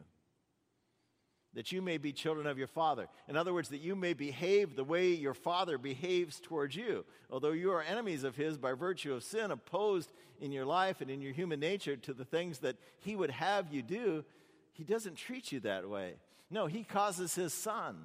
that 1.56 1.72
you 1.72 1.82
may 1.82 1.98
be 1.98 2.12
children 2.12 2.46
of 2.46 2.58
your 2.58 2.68
Father. 2.68 3.08
In 3.28 3.38
other 3.38 3.54
words, 3.54 3.70
that 3.70 3.82
you 3.82 3.96
may 3.96 4.14
behave 4.14 4.76
the 4.76 4.84
way 4.84 5.10
your 5.10 5.34
Father 5.34 5.78
behaves 5.78 6.40
towards 6.40 6.76
you. 6.76 7.06
Although 7.32 7.54
you 7.54 7.72
are 7.72 7.82
enemies 7.82 8.24
of 8.24 8.36
His 8.36 8.58
by 8.58 8.74
virtue 8.74 9.14
of 9.14 9.24
sin, 9.24 9.52
opposed 9.52 10.12
in 10.40 10.52
your 10.52 10.66
life 10.66 11.02
and 11.02 11.10
in 11.10 11.22
your 11.22 11.32
human 11.32 11.60
nature 11.60 11.96
to 11.96 12.14
the 12.14 12.26
things 12.26 12.60
that 12.60 12.76
He 13.00 13.16
would 13.16 13.32
have 13.32 13.74
you 13.74 13.82
do, 13.82 14.26
He 14.74 14.84
doesn't 14.84 15.16
treat 15.16 15.52
you 15.52 15.62
that 15.62 15.90
way. 15.90 16.16
No, 16.52 16.68
He 16.68 16.84
causes 16.84 17.34
His 17.34 17.54
sun. 17.54 17.96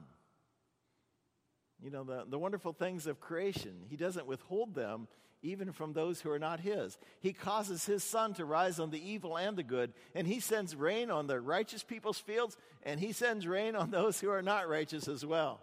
You 1.82 1.90
know, 1.90 2.04
the, 2.04 2.24
the 2.28 2.38
wonderful 2.38 2.72
things 2.72 3.06
of 3.08 3.20
creation, 3.20 3.72
He 3.88 3.96
doesn't 3.96 4.26
withhold 4.26 4.74
them 4.74 5.08
even 5.42 5.72
from 5.72 5.92
those 5.92 6.20
who 6.20 6.31
are 6.31 6.38
not 6.38 6.61
his. 6.61 6.98
He 7.20 7.33
causes 7.33 7.87
his 7.87 8.05
sun 8.05 8.35
to 8.35 8.44
rise 8.44 8.79
on 8.79 8.90
the 8.90 9.11
evil 9.11 9.38
and 9.38 9.57
the 9.57 9.62
good, 9.62 9.92
and 10.14 10.26
he 10.26 10.40
sends 10.40 10.76
rain 10.76 11.11
on 11.11 11.26
the 11.26 11.40
righteous 11.40 11.83
people's 11.83 12.18
fields, 12.18 12.57
and 12.83 13.00
he 13.00 13.12
sends 13.12 13.46
rain 13.46 13.74
on 13.74 13.90
those 13.90 14.20
who 14.20 14.31
are 14.31 14.42
not 14.42 14.68
righteous 14.68 15.09
as 15.09 15.24
well. 15.24 15.61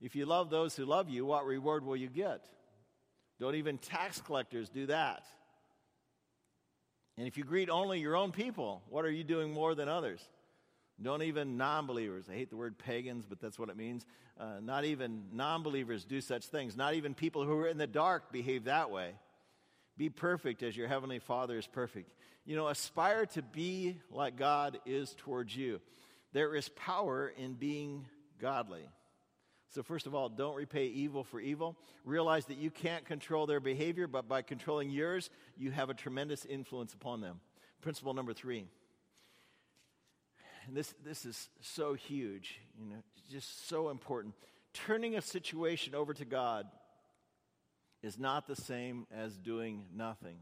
If 0.00 0.16
you 0.16 0.26
love 0.26 0.50
those 0.50 0.74
who 0.74 0.84
love 0.84 1.08
you, 1.08 1.24
what 1.24 1.46
reward 1.46 1.84
will 1.84 1.96
you 1.96 2.08
get? 2.08 2.44
Don't 3.38 3.54
even 3.54 3.78
tax 3.78 4.20
collectors 4.20 4.68
do 4.68 4.86
that. 4.86 5.22
And 7.16 7.26
if 7.26 7.36
you 7.36 7.44
greet 7.44 7.70
only 7.70 8.00
your 8.00 8.16
own 8.16 8.32
people, 8.32 8.82
what 8.88 9.04
are 9.04 9.10
you 9.10 9.22
doing 9.22 9.52
more 9.52 9.74
than 9.74 9.88
others? 9.88 10.20
Don't 11.00 11.22
even 11.22 11.56
non 11.56 11.86
believers, 11.86 12.26
I 12.30 12.34
hate 12.34 12.50
the 12.50 12.56
word 12.56 12.78
pagans, 12.78 13.24
but 13.28 13.40
that's 13.40 13.58
what 13.58 13.68
it 13.68 13.76
means. 13.76 14.06
Uh, 14.38 14.60
not 14.62 14.84
even 14.84 15.24
non 15.32 15.62
believers 15.62 16.04
do 16.04 16.20
such 16.20 16.46
things. 16.46 16.76
Not 16.76 16.94
even 16.94 17.14
people 17.14 17.44
who 17.44 17.58
are 17.58 17.68
in 17.68 17.78
the 17.78 17.86
dark 17.86 18.32
behave 18.32 18.64
that 18.64 18.90
way. 18.90 19.12
Be 19.96 20.08
perfect 20.08 20.62
as 20.62 20.76
your 20.76 20.88
heavenly 20.88 21.18
Father 21.18 21.58
is 21.58 21.66
perfect. 21.66 22.12
You 22.44 22.56
know, 22.56 22.68
aspire 22.68 23.26
to 23.26 23.42
be 23.42 23.98
like 24.10 24.36
God 24.36 24.78
is 24.86 25.14
towards 25.18 25.54
you. 25.54 25.80
There 26.32 26.54
is 26.54 26.68
power 26.70 27.32
in 27.36 27.54
being 27.54 28.06
godly. 28.40 28.88
So, 29.74 29.82
first 29.82 30.06
of 30.06 30.14
all, 30.14 30.28
don't 30.28 30.56
repay 30.56 30.86
evil 30.86 31.24
for 31.24 31.40
evil. 31.40 31.76
Realize 32.04 32.46
that 32.46 32.58
you 32.58 32.70
can't 32.70 33.04
control 33.06 33.46
their 33.46 33.60
behavior, 33.60 34.06
but 34.06 34.28
by 34.28 34.42
controlling 34.42 34.90
yours, 34.90 35.30
you 35.56 35.70
have 35.70 35.88
a 35.88 35.94
tremendous 35.94 36.44
influence 36.44 36.92
upon 36.92 37.20
them. 37.20 37.40
Principle 37.80 38.12
number 38.12 38.34
three 38.34 38.66
and 40.66 40.76
this, 40.76 40.94
this 41.04 41.24
is 41.24 41.48
so 41.60 41.94
huge, 41.94 42.60
you 42.78 42.86
know, 42.86 43.02
just 43.30 43.68
so 43.68 43.90
important. 43.90 44.34
Turning 44.74 45.16
a 45.16 45.22
situation 45.22 45.94
over 45.94 46.14
to 46.14 46.24
God 46.24 46.66
is 48.02 48.18
not 48.18 48.46
the 48.46 48.56
same 48.56 49.06
as 49.14 49.36
doing 49.36 49.84
nothing. 49.94 50.36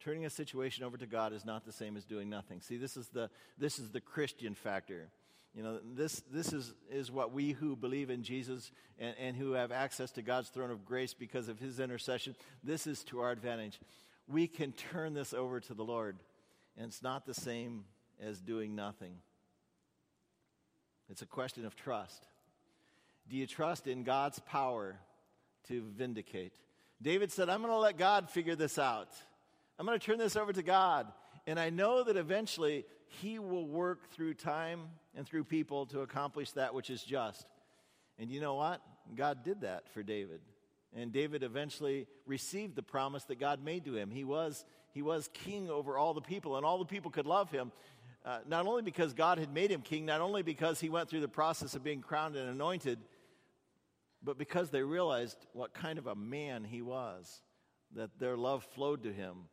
Turning 0.00 0.24
a 0.24 0.30
situation 0.30 0.84
over 0.84 0.96
to 0.96 1.06
God 1.06 1.32
is 1.32 1.44
not 1.44 1.64
the 1.64 1.72
same 1.72 1.96
as 1.96 2.04
doing 2.04 2.30
nothing. 2.30 2.60
See, 2.60 2.76
this 2.76 2.96
is 2.96 3.08
the, 3.08 3.30
this 3.58 3.78
is 3.78 3.90
the 3.90 4.00
Christian 4.00 4.54
factor. 4.54 5.08
You 5.54 5.62
know, 5.62 5.80
this, 5.94 6.22
this 6.32 6.52
is, 6.52 6.72
is 6.90 7.10
what 7.10 7.32
we 7.32 7.52
who 7.52 7.76
believe 7.76 8.08
in 8.08 8.22
Jesus 8.22 8.70
and, 8.98 9.14
and 9.18 9.36
who 9.36 9.52
have 9.52 9.72
access 9.72 10.10
to 10.12 10.22
God's 10.22 10.48
throne 10.48 10.70
of 10.70 10.84
grace 10.84 11.12
because 11.12 11.48
of 11.48 11.58
his 11.58 11.80
intercession, 11.80 12.36
this 12.62 12.86
is 12.86 13.02
to 13.04 13.20
our 13.20 13.30
advantage. 13.30 13.80
We 14.28 14.46
can 14.46 14.72
turn 14.72 15.12
this 15.12 15.34
over 15.34 15.60
to 15.60 15.74
the 15.74 15.84
Lord, 15.84 16.18
and 16.76 16.86
it's 16.86 17.02
not 17.02 17.26
the 17.26 17.34
same 17.34 17.84
as 18.20 18.40
doing 18.40 18.74
nothing. 18.74 19.14
It's 21.08 21.22
a 21.22 21.26
question 21.26 21.64
of 21.64 21.74
trust. 21.74 22.26
Do 23.28 23.36
you 23.36 23.46
trust 23.46 23.86
in 23.86 24.04
God's 24.04 24.38
power 24.40 24.96
to 25.68 25.82
vindicate? 25.96 26.52
David 27.02 27.32
said, 27.32 27.48
I'm 27.48 27.60
going 27.60 27.72
to 27.72 27.78
let 27.78 27.96
God 27.96 28.28
figure 28.28 28.54
this 28.54 28.78
out. 28.78 29.08
I'm 29.78 29.86
going 29.86 29.98
to 29.98 30.04
turn 30.04 30.18
this 30.18 30.36
over 30.36 30.52
to 30.52 30.62
God. 30.62 31.06
And 31.46 31.58
I 31.58 31.70
know 31.70 32.04
that 32.04 32.16
eventually 32.16 32.84
He 33.06 33.38
will 33.38 33.66
work 33.66 34.10
through 34.10 34.34
time 34.34 34.82
and 35.16 35.26
through 35.26 35.44
people 35.44 35.86
to 35.86 36.00
accomplish 36.00 36.52
that 36.52 36.74
which 36.74 36.90
is 36.90 37.02
just. 37.02 37.46
And 38.18 38.30
you 38.30 38.40
know 38.40 38.54
what? 38.54 38.82
God 39.16 39.42
did 39.42 39.62
that 39.62 39.88
for 39.88 40.02
David. 40.02 40.40
And 40.94 41.12
David 41.12 41.42
eventually 41.42 42.06
received 42.26 42.74
the 42.76 42.82
promise 42.82 43.24
that 43.24 43.38
God 43.38 43.64
made 43.64 43.84
to 43.84 43.96
him. 43.96 44.10
He 44.10 44.24
was, 44.24 44.64
he 44.92 45.02
was 45.02 45.30
king 45.32 45.70
over 45.70 45.96
all 45.96 46.14
the 46.14 46.20
people, 46.20 46.56
and 46.56 46.66
all 46.66 46.78
the 46.78 46.84
people 46.84 47.10
could 47.10 47.26
love 47.26 47.50
him. 47.50 47.72
Uh, 48.24 48.38
not 48.46 48.66
only 48.66 48.82
because 48.82 49.14
God 49.14 49.38
had 49.38 49.52
made 49.52 49.70
him 49.70 49.80
king, 49.80 50.04
not 50.04 50.20
only 50.20 50.42
because 50.42 50.78
he 50.78 50.90
went 50.90 51.08
through 51.08 51.20
the 51.20 51.28
process 51.28 51.74
of 51.74 51.82
being 51.82 52.02
crowned 52.02 52.36
and 52.36 52.48
anointed, 52.48 52.98
but 54.22 54.36
because 54.36 54.70
they 54.70 54.82
realized 54.82 55.38
what 55.54 55.72
kind 55.72 55.98
of 55.98 56.06
a 56.06 56.14
man 56.14 56.64
he 56.64 56.82
was, 56.82 57.40
that 57.94 58.18
their 58.18 58.36
love 58.36 58.64
flowed 58.74 59.04
to 59.04 59.12
him. 59.12 59.48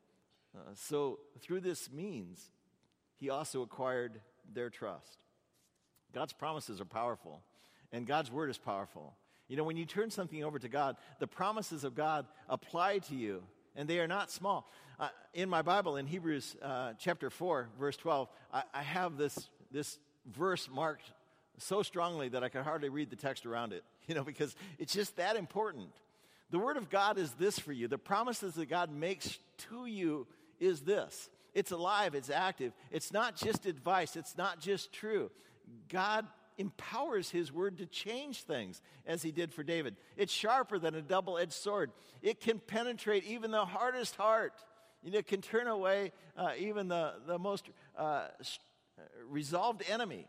Uh, 0.56 0.72
so, 0.74 1.20
through 1.40 1.62
this 1.62 1.90
means, 1.92 2.52
he 3.16 3.30
also 3.30 3.62
acquired 3.62 4.20
their 4.54 4.70
trust. 4.70 5.20
God's 6.14 6.34
promises 6.34 6.82
are 6.82 6.86
powerful, 6.86 7.44
and 7.92 8.06
God's 8.06 8.32
word 8.32 8.50
is 8.50 8.58
powerful. 8.58 9.16
You 9.48 9.56
know, 9.56 9.64
when 9.64 9.78
you 9.78 9.86
turn 9.86 10.12
something 10.12 10.44
over 10.44 10.60
to 10.60 10.68
God, 10.68 10.98
the 11.20 11.28
promises 11.28 11.86
of 11.86 11.96
God 11.96 12.26
apply 12.50 13.00
to 13.00 13.16
you 13.16 13.44
and 13.78 13.88
they 13.88 14.00
are 14.00 14.08
not 14.08 14.30
small. 14.30 14.70
Uh, 15.00 15.10
in 15.34 15.48
my 15.48 15.62
Bible, 15.62 15.96
in 15.96 16.08
Hebrews 16.08 16.58
uh, 16.62 16.94
chapter 17.00 17.30
4, 17.30 17.70
verse 17.80 17.96
12, 17.96 18.28
I, 18.52 18.64
I 18.74 18.82
have 18.82 19.16
this, 19.16 19.50
this 19.72 20.00
verse 20.26 20.68
marked 20.70 21.12
so 21.60 21.84
strongly 21.84 22.30
that 22.30 22.44
I 22.44 22.50
could 22.50 22.64
hardly 22.64 22.90
read 22.90 23.10
the 23.10 23.16
text 23.16 23.46
around 23.46 23.72
it, 23.72 23.84
you 24.08 24.16
know, 24.16 24.24
because 24.24 24.56
it's 24.80 24.94
just 24.94 25.16
that 25.18 25.38
important. 25.38 25.92
The 26.50 26.60
Word 26.60 26.78
of 26.78 26.90
God 26.90 27.18
is 27.18 27.32
this 27.34 27.60
for 27.60 27.72
you. 27.72 27.88
The 27.88 27.98
promises 27.98 28.56
that 28.56 28.68
God 28.68 28.92
makes 28.92 29.38
to 29.70 29.86
you 29.86 30.28
is 30.60 30.82
this 30.82 31.30
it's 31.54 31.72
alive, 31.72 32.14
it's 32.14 32.30
active. 32.30 32.74
It's 32.92 33.12
not 33.12 33.36
just 33.36 33.66
advice, 33.66 34.16
it's 34.16 34.38
not 34.38 34.60
just 34.60 34.92
true. 34.92 35.32
God 35.90 36.26
empowers 36.58 37.30
his 37.30 37.52
word 37.52 37.78
to 37.78 37.86
change 37.86 38.44
things, 38.44 38.82
as 39.06 39.22
he 39.22 39.32
did 39.32 39.54
for 39.54 39.64
David. 39.64 39.96
It's 40.16 40.34
sharper 40.34 40.80
than 40.80 40.96
a 40.96 41.02
double 41.02 41.38
edged 41.38 41.54
sword, 41.54 41.92
it 42.22 42.40
can 42.40 42.60
penetrate 42.60 43.24
even 43.26 43.52
the 43.52 43.66
hardest 43.66 44.16
heart. 44.16 44.54
You 45.04 45.12
know, 45.12 45.20
it 45.20 45.28
can 45.28 45.42
turn 45.42 45.68
away 45.68 46.12
uh, 46.36 46.52
even 46.58 46.88
the, 46.88 47.14
the 47.28 47.38
most 47.38 47.70
uh, 47.98 48.28
resolved 49.30 49.84
enemy, 49.88 50.26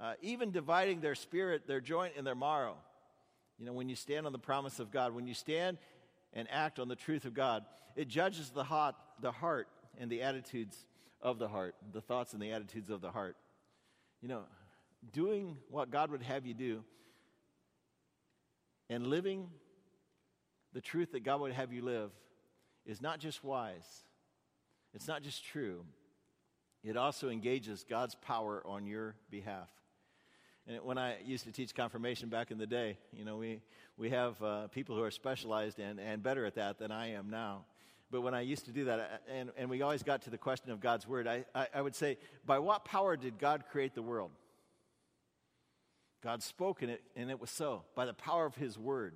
uh, 0.00 0.14
even 0.22 0.52
dividing 0.52 1.00
their 1.00 1.16
spirit, 1.16 1.66
their 1.66 1.80
joint, 1.80 2.14
and 2.16 2.26
their 2.26 2.36
marrow. 2.36 2.76
You 3.58 3.66
know, 3.66 3.72
when 3.72 3.88
you 3.88 3.96
stand 3.96 4.26
on 4.26 4.32
the 4.32 4.38
promise 4.38 4.78
of 4.78 4.90
God, 4.90 5.14
when 5.14 5.26
you 5.26 5.34
stand 5.34 5.78
and 6.32 6.46
act 6.50 6.78
on 6.78 6.88
the 6.88 6.96
truth 6.96 7.24
of 7.24 7.34
God, 7.34 7.64
it 7.96 8.08
judges 8.08 8.50
the 8.50 8.64
heart, 8.64 8.94
the 9.20 9.32
heart 9.32 9.68
and 9.98 10.10
the 10.10 10.22
attitudes 10.22 10.86
of 11.22 11.38
the 11.38 11.48
heart, 11.48 11.74
the 11.92 12.00
thoughts 12.00 12.32
and 12.34 12.42
the 12.42 12.52
attitudes 12.52 12.90
of 12.90 13.00
the 13.00 13.10
heart. 13.10 13.36
You 14.20 14.28
know, 14.28 14.42
doing 15.12 15.56
what 15.70 15.90
God 15.90 16.10
would 16.10 16.22
have 16.22 16.46
you 16.46 16.54
do 16.54 16.84
and 18.88 19.06
living 19.06 19.48
the 20.72 20.80
truth 20.80 21.12
that 21.12 21.24
God 21.24 21.40
would 21.40 21.52
have 21.52 21.72
you 21.72 21.82
live 21.82 22.10
is 22.84 23.00
not 23.00 23.18
just 23.18 23.42
wise, 23.42 24.04
it's 24.94 25.08
not 25.08 25.22
just 25.22 25.44
true, 25.44 25.84
it 26.84 26.96
also 26.96 27.28
engages 27.28 27.84
God's 27.88 28.14
power 28.14 28.62
on 28.64 28.86
your 28.86 29.16
behalf. 29.30 29.68
And 30.68 30.82
when 30.82 30.98
I 30.98 31.16
used 31.24 31.44
to 31.44 31.52
teach 31.52 31.74
confirmation 31.74 32.28
back 32.28 32.50
in 32.50 32.58
the 32.58 32.66
day, 32.66 32.98
you 33.12 33.24
know, 33.24 33.36
we, 33.36 33.60
we 33.96 34.10
have 34.10 34.40
uh, 34.42 34.68
people 34.68 34.96
who 34.96 35.02
are 35.02 35.10
specialized 35.10 35.78
and, 35.78 35.98
and 35.98 36.22
better 36.22 36.44
at 36.44 36.56
that 36.56 36.78
than 36.78 36.90
I 36.90 37.12
am 37.12 37.30
now. 37.30 37.64
But 38.10 38.20
when 38.20 38.34
I 38.34 38.42
used 38.42 38.66
to 38.66 38.72
do 38.72 38.84
that, 38.84 39.22
and, 39.32 39.50
and 39.56 39.68
we 39.68 39.82
always 39.82 40.02
got 40.02 40.22
to 40.22 40.30
the 40.30 40.38
question 40.38 40.70
of 40.70 40.80
God's 40.80 41.08
word, 41.08 41.26
I, 41.26 41.44
I, 41.54 41.66
I 41.74 41.82
would 41.82 41.94
say, 41.94 42.18
by 42.44 42.58
what 42.58 42.84
power 42.84 43.16
did 43.16 43.38
God 43.38 43.64
create 43.70 43.94
the 43.94 44.02
world? 44.02 44.30
God 46.26 46.42
spoke 46.42 46.82
in 46.82 46.90
it, 46.90 47.04
and 47.14 47.30
it 47.30 47.40
was 47.40 47.50
so, 47.50 47.84
by 47.94 48.04
the 48.04 48.12
power 48.12 48.46
of 48.46 48.56
his 48.56 48.76
word. 48.76 49.14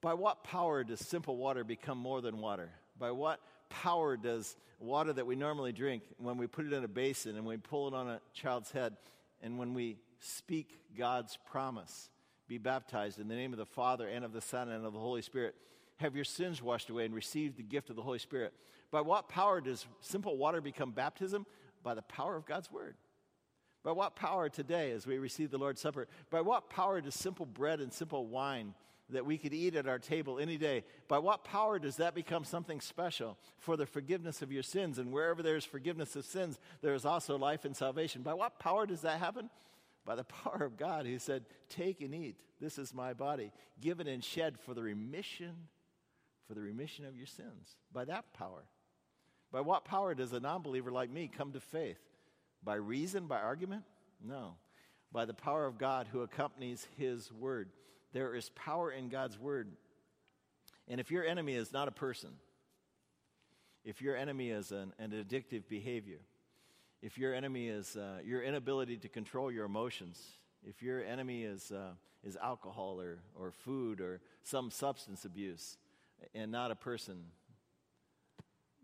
By 0.00 0.14
what 0.14 0.44
power 0.44 0.84
does 0.84 1.00
simple 1.00 1.36
water 1.36 1.64
become 1.64 1.98
more 1.98 2.20
than 2.20 2.38
water? 2.38 2.70
By 2.96 3.10
what 3.10 3.40
power 3.70 4.16
does 4.16 4.56
water 4.78 5.12
that 5.12 5.26
we 5.26 5.34
normally 5.34 5.72
drink, 5.72 6.04
when 6.18 6.36
we 6.36 6.46
put 6.46 6.64
it 6.64 6.72
in 6.72 6.84
a 6.84 6.88
basin 6.88 7.34
and 7.34 7.44
we 7.44 7.56
pull 7.56 7.88
it 7.88 7.94
on 7.94 8.08
a 8.08 8.20
child's 8.32 8.70
head, 8.70 8.96
and 9.42 9.58
when 9.58 9.74
we 9.74 9.96
speak 10.20 10.78
God's 10.96 11.36
promise. 11.50 12.08
Be 12.46 12.58
baptized 12.58 13.18
in 13.18 13.26
the 13.26 13.34
name 13.34 13.52
of 13.52 13.58
the 13.58 13.66
Father 13.66 14.06
and 14.06 14.24
of 14.24 14.32
the 14.32 14.40
Son 14.40 14.68
and 14.68 14.86
of 14.86 14.92
the 14.92 15.00
Holy 15.00 15.22
Spirit. 15.22 15.56
Have 15.96 16.14
your 16.14 16.24
sins 16.24 16.62
washed 16.62 16.88
away 16.88 17.06
and 17.06 17.16
receive 17.16 17.56
the 17.56 17.64
gift 17.64 17.90
of 17.90 17.96
the 17.96 18.02
Holy 18.02 18.20
Spirit. 18.20 18.54
By 18.92 19.00
what 19.00 19.28
power 19.28 19.60
does 19.60 19.84
simple 20.02 20.36
water 20.36 20.60
become 20.60 20.92
baptism? 20.92 21.46
By 21.82 21.94
the 21.94 22.02
power 22.02 22.36
of 22.36 22.46
God's 22.46 22.70
Word. 22.70 22.94
By 23.86 23.92
what 23.92 24.16
power 24.16 24.48
today, 24.48 24.90
as 24.90 25.06
we 25.06 25.18
receive 25.18 25.52
the 25.52 25.58
Lord's 25.58 25.80
Supper, 25.80 26.08
by 26.28 26.40
what 26.40 26.68
power 26.68 27.00
does 27.00 27.14
simple 27.14 27.46
bread 27.46 27.80
and 27.80 27.92
simple 27.92 28.26
wine 28.26 28.74
that 29.10 29.24
we 29.24 29.38
could 29.38 29.54
eat 29.54 29.76
at 29.76 29.86
our 29.86 30.00
table 30.00 30.40
any 30.40 30.56
day, 30.56 30.82
by 31.06 31.20
what 31.20 31.44
power 31.44 31.78
does 31.78 31.94
that 31.98 32.12
become 32.12 32.42
something 32.42 32.80
special 32.80 33.38
for 33.58 33.76
the 33.76 33.86
forgiveness 33.86 34.42
of 34.42 34.50
your 34.50 34.64
sins? 34.64 34.98
And 34.98 35.12
wherever 35.12 35.40
there's 35.40 35.64
forgiveness 35.64 36.16
of 36.16 36.24
sins, 36.24 36.58
there 36.82 36.94
is 36.94 37.04
also 37.04 37.38
life 37.38 37.64
and 37.64 37.76
salvation. 37.76 38.22
By 38.22 38.34
what 38.34 38.58
power 38.58 38.86
does 38.86 39.02
that 39.02 39.20
happen? 39.20 39.50
by 40.04 40.14
the 40.14 40.24
power 40.44 40.64
of 40.64 40.78
God 40.78 41.04
who 41.04 41.18
said, 41.18 41.44
Take 41.68 42.00
and 42.00 42.14
eat. 42.14 42.36
This 42.60 42.78
is 42.78 42.94
my 42.94 43.12
body, 43.12 43.52
given 43.80 44.06
and 44.06 44.24
shed 44.24 44.58
for 44.58 44.72
the 44.72 44.82
remission, 44.82 45.52
for 46.48 46.54
the 46.54 46.62
remission 46.62 47.04
of 47.04 47.16
your 47.16 47.26
sins. 47.26 47.76
By 47.92 48.06
that 48.06 48.32
power. 48.32 48.64
By 49.52 49.60
what 49.60 49.84
power 49.84 50.14
does 50.14 50.32
a 50.32 50.40
non 50.40 50.62
believer 50.62 50.90
like 50.90 51.10
me 51.10 51.28
come 51.28 51.52
to 51.52 51.60
faith? 51.60 51.98
By 52.66 52.74
reason, 52.74 53.28
by 53.28 53.38
argument? 53.38 53.84
No. 54.22 54.56
By 55.12 55.24
the 55.24 55.32
power 55.32 55.66
of 55.66 55.78
God 55.78 56.08
who 56.10 56.22
accompanies 56.22 56.84
his 56.98 57.32
word. 57.32 57.70
There 58.12 58.34
is 58.34 58.50
power 58.50 58.90
in 58.90 59.08
God's 59.08 59.38
word. 59.38 59.68
And 60.88 61.00
if 61.00 61.12
your 61.12 61.24
enemy 61.24 61.54
is 61.54 61.72
not 61.72 61.86
a 61.86 61.92
person, 61.92 62.30
if 63.84 64.02
your 64.02 64.16
enemy 64.16 64.50
is 64.50 64.72
an, 64.72 64.92
an 64.98 65.12
addictive 65.12 65.68
behavior, 65.68 66.18
if 67.02 67.16
your 67.16 67.32
enemy 67.32 67.68
is 67.68 67.96
uh, 67.96 68.18
your 68.24 68.42
inability 68.42 68.96
to 68.96 69.08
control 69.08 69.52
your 69.52 69.64
emotions, 69.64 70.20
if 70.66 70.82
your 70.82 71.04
enemy 71.04 71.44
is, 71.44 71.70
uh, 71.70 71.92
is 72.24 72.36
alcohol 72.42 73.00
or, 73.00 73.20
or 73.38 73.52
food 73.52 74.00
or 74.00 74.20
some 74.42 74.72
substance 74.72 75.24
abuse 75.24 75.76
and 76.34 76.50
not 76.50 76.72
a 76.72 76.74
person, 76.74 77.26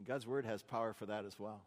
God's 0.07 0.25
word 0.27 0.45
has 0.45 0.63
power 0.63 0.93
for 0.93 1.07
that 1.07 1.25
as 1.25 1.37
well. 1.37 1.63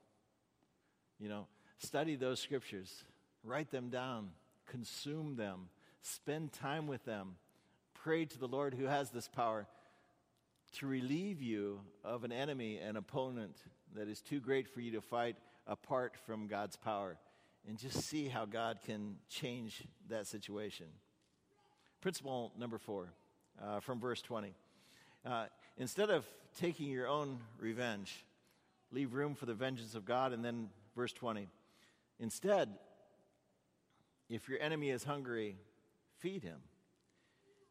You 1.19 1.27
know, 1.27 1.47
study 1.79 2.15
those 2.15 2.39
scriptures, 2.39 3.03
write 3.43 3.71
them 3.71 3.89
down, 3.89 4.29
consume 4.65 5.35
them, 5.35 5.69
spend 6.01 6.53
time 6.53 6.87
with 6.87 7.05
them, 7.05 7.35
pray 7.93 8.25
to 8.25 8.39
the 8.39 8.47
Lord 8.47 8.73
who 8.73 8.85
has 8.85 9.09
this 9.09 9.27
power 9.27 9.67
to 10.73 10.87
relieve 10.87 11.41
you 11.41 11.79
of 12.03 12.23
an 12.23 12.31
enemy, 12.31 12.77
an 12.77 12.97
opponent 12.97 13.55
that 13.95 14.07
is 14.07 14.21
too 14.21 14.39
great 14.39 14.67
for 14.67 14.81
you 14.81 14.91
to 14.91 15.01
fight 15.01 15.35
apart 15.67 16.15
from 16.25 16.47
God's 16.47 16.75
power 16.75 17.17
and 17.67 17.77
just 17.77 18.01
see 18.01 18.27
how 18.27 18.45
God 18.45 18.79
can 18.85 19.15
change 19.29 19.83
that 20.09 20.27
situation. 20.27 20.87
Principle 22.01 22.51
number 22.57 22.77
four 22.77 23.09
uh, 23.63 23.79
from 23.79 23.99
verse 23.99 24.21
20. 24.21 24.53
Uh, 25.25 25.45
instead 25.77 26.09
of 26.09 26.25
taking 26.59 26.87
your 26.87 27.07
own 27.07 27.39
revenge, 27.59 28.25
leave 28.91 29.13
room 29.13 29.33
for 29.33 29.45
the 29.45 29.53
vengeance 29.53 29.95
of 29.95 30.05
God. 30.05 30.31
And 30.33 30.43
then 30.43 30.69
verse 30.95 31.13
20. 31.13 31.47
Instead, 32.19 32.69
if 34.29 34.49
your 34.49 34.59
enemy 34.59 34.89
is 34.89 35.03
hungry, 35.03 35.57
feed 36.17 36.43
him. 36.43 36.59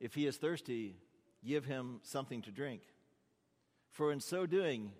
If 0.00 0.14
he 0.14 0.26
is 0.26 0.36
thirsty, 0.36 0.96
give 1.44 1.64
him 1.64 2.00
something 2.02 2.42
to 2.42 2.50
drink. 2.50 2.82
For 3.90 4.12
in 4.12 4.20
so 4.20 4.46
doing, 4.46 4.92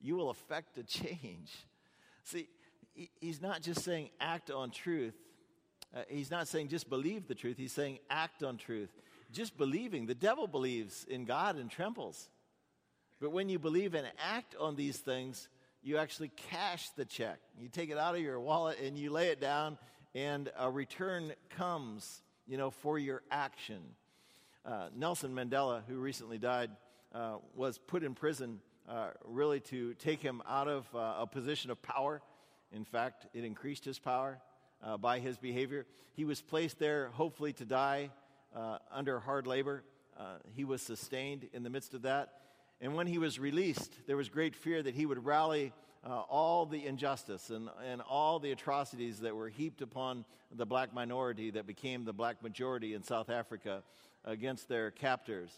you 0.00 0.16
will 0.16 0.30
effect 0.30 0.78
a 0.78 0.82
change. 0.82 1.50
See, 2.24 2.48
he's 3.20 3.40
not 3.40 3.62
just 3.62 3.82
saying 3.82 4.10
act 4.20 4.50
on 4.50 4.70
truth. 4.70 5.14
Uh, 5.94 6.02
he's 6.08 6.30
not 6.30 6.48
saying 6.48 6.68
just 6.68 6.88
believe 6.88 7.26
the 7.26 7.34
truth. 7.34 7.56
He's 7.56 7.72
saying 7.72 7.98
act 8.08 8.42
on 8.42 8.56
truth. 8.56 8.90
Just 9.32 9.56
believing. 9.56 10.06
The 10.06 10.14
devil 10.14 10.46
believes 10.46 11.04
in 11.08 11.24
God 11.24 11.56
and 11.56 11.70
trembles. 11.70 12.28
But 13.20 13.32
when 13.32 13.48
you 13.48 13.58
believe 13.58 13.94
and 13.94 14.06
act 14.18 14.54
on 14.58 14.76
these 14.76 14.98
things, 14.98 15.48
you 15.82 15.96
actually 15.96 16.30
cash 16.50 16.90
the 16.96 17.04
check. 17.04 17.38
You 17.58 17.68
take 17.68 17.90
it 17.90 17.98
out 17.98 18.14
of 18.14 18.20
your 18.20 18.38
wallet 18.38 18.78
and 18.84 18.98
you 18.98 19.10
lay 19.10 19.28
it 19.28 19.40
down, 19.40 19.78
and 20.14 20.50
a 20.58 20.70
return 20.70 21.32
comes, 21.50 22.22
you 22.46 22.58
know, 22.58 22.70
for 22.70 22.98
your 22.98 23.22
action. 23.30 23.80
Uh, 24.64 24.88
Nelson 24.94 25.34
Mandela, 25.34 25.82
who 25.88 25.96
recently 25.96 26.38
died, 26.38 26.70
uh, 27.14 27.36
was 27.54 27.78
put 27.78 28.02
in 28.02 28.14
prison 28.14 28.60
uh, 28.88 29.08
really 29.24 29.60
to 29.60 29.94
take 29.94 30.20
him 30.20 30.42
out 30.48 30.68
of 30.68 30.86
uh, 30.94 31.14
a 31.20 31.26
position 31.26 31.70
of 31.70 31.80
power. 31.80 32.20
In 32.72 32.84
fact, 32.84 33.26
it 33.32 33.44
increased 33.44 33.84
his 33.84 33.98
power 33.98 34.38
uh, 34.82 34.96
by 34.96 35.18
his 35.18 35.38
behavior. 35.38 35.86
He 36.14 36.24
was 36.24 36.42
placed 36.42 36.78
there, 36.78 37.08
hopefully, 37.08 37.52
to 37.54 37.64
die 37.64 38.10
uh, 38.54 38.78
under 38.92 39.18
hard 39.18 39.46
labor. 39.46 39.82
He 40.54 40.64
was 40.64 40.82
sustained 40.82 41.48
in 41.54 41.62
the 41.62 41.70
midst 41.70 41.94
of 41.94 42.02
that. 42.02 42.34
And 42.80 42.94
when 42.94 43.06
he 43.06 43.18
was 43.18 43.38
released, 43.38 43.92
there 44.06 44.16
was 44.16 44.28
great 44.28 44.56
fear 44.56 44.82
that 44.82 44.94
he 44.94 45.04
would 45.04 45.24
rally 45.24 45.72
uh, 46.04 46.20
all 46.20 46.64
the 46.64 46.86
injustice 46.86 47.50
and, 47.50 47.68
and 47.86 48.00
all 48.00 48.38
the 48.38 48.52
atrocities 48.52 49.20
that 49.20 49.36
were 49.36 49.48
heaped 49.48 49.82
upon 49.82 50.24
the 50.50 50.64
black 50.64 50.94
minority 50.94 51.50
that 51.50 51.66
became 51.66 52.04
the 52.04 52.12
black 52.12 52.42
majority 52.42 52.94
in 52.94 53.02
South 53.02 53.28
Africa 53.28 53.82
against 54.24 54.68
their 54.68 54.90
captors. 54.90 55.50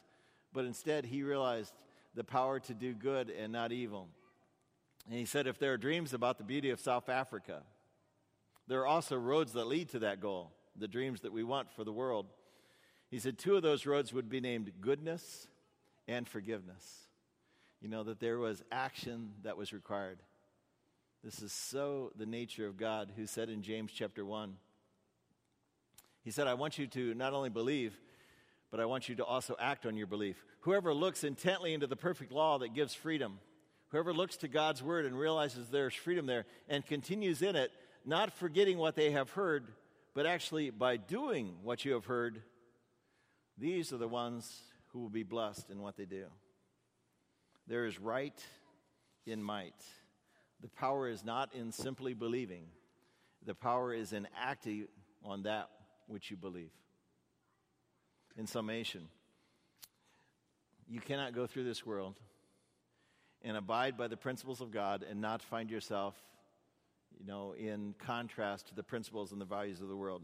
But 0.52 0.64
instead, 0.64 1.04
he 1.06 1.22
realized 1.22 1.72
the 2.14 2.24
power 2.24 2.58
to 2.60 2.74
do 2.74 2.92
good 2.92 3.30
and 3.30 3.52
not 3.52 3.70
evil. 3.72 4.08
And 5.08 5.18
he 5.18 5.24
said, 5.24 5.46
if 5.46 5.58
there 5.58 5.72
are 5.72 5.78
dreams 5.78 6.12
about 6.12 6.38
the 6.38 6.44
beauty 6.44 6.70
of 6.70 6.80
South 6.80 7.08
Africa, 7.08 7.62
there 8.66 8.80
are 8.80 8.86
also 8.86 9.16
roads 9.16 9.52
that 9.52 9.66
lead 9.66 9.88
to 9.90 10.00
that 10.00 10.20
goal, 10.20 10.50
the 10.76 10.88
dreams 10.88 11.20
that 11.20 11.32
we 11.32 11.42
want 11.42 11.70
for 11.72 11.84
the 11.84 11.92
world. 11.92 12.26
He 13.10 13.18
said, 13.18 13.38
two 13.38 13.56
of 13.56 13.62
those 13.62 13.86
roads 13.86 14.12
would 14.12 14.28
be 14.28 14.40
named 14.40 14.72
goodness 14.80 15.46
and 16.08 16.28
forgiveness. 16.28 17.08
You 17.82 17.88
know, 17.88 18.04
that 18.04 18.20
there 18.20 18.38
was 18.38 18.62
action 18.70 19.32
that 19.42 19.56
was 19.56 19.72
required. 19.72 20.20
This 21.24 21.42
is 21.42 21.52
so 21.52 22.12
the 22.16 22.26
nature 22.26 22.68
of 22.68 22.76
God, 22.76 23.10
who 23.16 23.26
said 23.26 23.48
in 23.48 23.60
James 23.60 23.90
chapter 23.92 24.24
1, 24.24 24.54
He 26.22 26.30
said, 26.30 26.46
I 26.46 26.54
want 26.54 26.78
you 26.78 26.86
to 26.86 27.12
not 27.14 27.32
only 27.32 27.50
believe, 27.50 27.98
but 28.70 28.78
I 28.78 28.84
want 28.84 29.08
you 29.08 29.16
to 29.16 29.24
also 29.24 29.56
act 29.58 29.84
on 29.84 29.96
your 29.96 30.06
belief. 30.06 30.44
Whoever 30.60 30.94
looks 30.94 31.24
intently 31.24 31.74
into 31.74 31.88
the 31.88 31.96
perfect 31.96 32.30
law 32.30 32.58
that 32.58 32.72
gives 32.72 32.94
freedom, 32.94 33.40
whoever 33.88 34.14
looks 34.14 34.36
to 34.38 34.48
God's 34.48 34.80
word 34.80 35.04
and 35.04 35.18
realizes 35.18 35.68
there's 35.68 35.92
freedom 35.92 36.26
there 36.26 36.46
and 36.68 36.86
continues 36.86 37.42
in 37.42 37.56
it, 37.56 37.72
not 38.06 38.32
forgetting 38.32 38.78
what 38.78 38.94
they 38.94 39.10
have 39.10 39.30
heard, 39.30 39.66
but 40.14 40.24
actually 40.24 40.70
by 40.70 40.98
doing 40.98 41.56
what 41.64 41.84
you 41.84 41.94
have 41.94 42.04
heard, 42.04 42.42
these 43.58 43.92
are 43.92 43.98
the 43.98 44.06
ones 44.06 44.62
who 44.92 45.00
will 45.00 45.10
be 45.10 45.24
blessed 45.24 45.68
in 45.68 45.80
what 45.80 45.96
they 45.96 46.04
do. 46.04 46.26
There 47.66 47.86
is 47.86 47.98
right 47.98 48.38
in 49.26 49.42
might. 49.42 49.74
The 50.60 50.68
power 50.68 51.08
is 51.08 51.24
not 51.24 51.54
in 51.54 51.72
simply 51.72 52.14
believing, 52.14 52.66
the 53.44 53.54
power 53.54 53.92
is 53.92 54.12
in 54.12 54.28
acting 54.40 54.86
on 55.24 55.42
that 55.42 55.68
which 56.06 56.30
you 56.30 56.36
believe. 56.36 56.70
In 58.36 58.46
summation, 58.46 59.08
you 60.88 61.00
cannot 61.00 61.34
go 61.34 61.46
through 61.46 61.64
this 61.64 61.84
world 61.84 62.18
and 63.42 63.56
abide 63.56 63.96
by 63.96 64.08
the 64.08 64.16
principles 64.16 64.60
of 64.60 64.70
God 64.70 65.04
and 65.08 65.20
not 65.20 65.42
find 65.42 65.70
yourself, 65.70 66.14
you 67.18 67.26
know, 67.26 67.54
in 67.58 67.94
contrast 67.98 68.68
to 68.68 68.74
the 68.74 68.82
principles 68.82 69.32
and 69.32 69.40
the 69.40 69.44
values 69.44 69.80
of 69.80 69.88
the 69.88 69.96
world. 69.96 70.22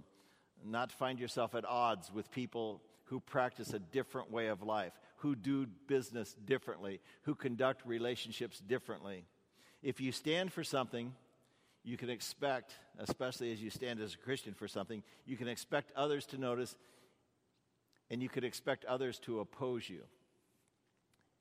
Not 0.64 0.92
find 0.92 1.18
yourself 1.18 1.54
at 1.54 1.64
odds 1.64 2.12
with 2.12 2.30
people 2.30 2.80
who 3.08 3.20
practice 3.20 3.72
a 3.72 3.78
different 3.78 4.30
way 4.30 4.48
of 4.48 4.62
life, 4.62 4.92
who 5.16 5.34
do 5.34 5.66
business 5.86 6.34
differently, 6.44 7.00
who 7.22 7.34
conduct 7.34 7.84
relationships 7.86 8.60
differently. 8.60 9.24
If 9.82 10.00
you 10.00 10.12
stand 10.12 10.52
for 10.52 10.62
something, 10.62 11.14
you 11.84 11.96
can 11.96 12.10
expect, 12.10 12.74
especially 12.98 13.52
as 13.52 13.62
you 13.62 13.70
stand 13.70 14.00
as 14.00 14.14
a 14.14 14.18
Christian 14.18 14.52
for 14.52 14.68
something, 14.68 15.02
you 15.24 15.36
can 15.36 15.48
expect 15.48 15.90
others 15.96 16.26
to 16.26 16.38
notice 16.38 16.76
and 18.10 18.22
you 18.22 18.28
could 18.28 18.44
expect 18.44 18.84
others 18.84 19.18
to 19.20 19.40
oppose 19.40 19.88
you. 19.88 20.02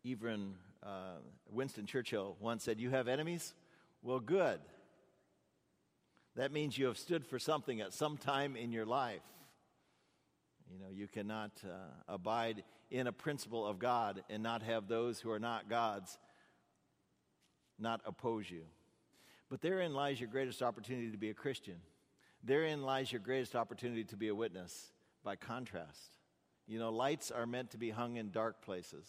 Even 0.04 0.54
uh, 0.84 1.18
Winston 1.50 1.86
Churchill 1.86 2.38
once 2.40 2.64
said, 2.64 2.80
You 2.80 2.90
have 2.92 3.08
enemies? 3.08 3.54
Well, 4.02 4.20
good. 4.20 4.60
That 6.36 6.52
means 6.52 6.78
you 6.78 6.86
have 6.86 6.98
stood 6.98 7.26
for 7.26 7.40
something 7.40 7.82
at 7.82 7.94
some 7.94 8.16
time 8.16 8.56
in 8.56 8.72
your 8.72 8.86
life. 8.86 9.22
You 10.72 10.80
know, 10.80 10.90
you 10.94 11.08
cannot 11.08 11.52
uh, 11.64 11.70
abide 12.08 12.64
in 12.92 13.08
a 13.08 13.12
principle 13.12 13.66
of 13.66 13.80
God 13.80 14.24
and 14.30 14.44
not 14.44 14.62
have 14.64 14.88
those 14.88 15.20
who 15.20 15.32
are 15.32 15.40
not 15.40 15.70
God's 15.70 16.18
not 17.80 18.02
oppose 18.06 18.50
you. 18.50 18.64
But 19.50 19.62
therein 19.62 19.94
lies 19.94 20.20
your 20.20 20.30
greatest 20.30 20.62
opportunity 20.62 21.12
to 21.12 21.18
be 21.18 21.30
a 21.30 21.34
Christian. 21.34 21.76
Therein 22.44 22.82
lies 22.82 23.12
your 23.12 23.22
greatest 23.22 23.56
opportunity 23.56 24.04
to 24.06 24.18
be 24.18 24.28
a 24.28 24.36
witness 24.36 24.92
by 25.24 25.36
contrast. 25.36 26.18
You 26.68 26.80
know, 26.80 26.92
lights 26.92 27.32
are 27.32 27.46
meant 27.46 27.72
to 27.72 27.78
be 27.78 27.90
hung 27.90 28.18
in 28.18 28.32
dark 28.32 28.62
places. 28.62 29.08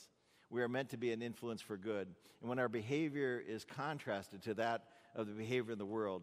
We 0.51 0.63
are 0.63 0.69
meant 0.69 0.91
to 0.91 0.97
be 0.97 1.13
an 1.13 1.23
influence 1.23 1.61
for 1.61 1.77
good. 1.77 2.09
And 2.41 2.49
when 2.49 2.59
our 2.59 2.69
behavior 2.69 3.43
is 3.47 3.65
contrasted 3.65 4.43
to 4.43 4.55
that 4.55 4.85
of 5.15 5.27
the 5.27 5.33
behavior 5.33 5.73
in 5.73 5.79
the 5.79 5.85
world, 5.85 6.23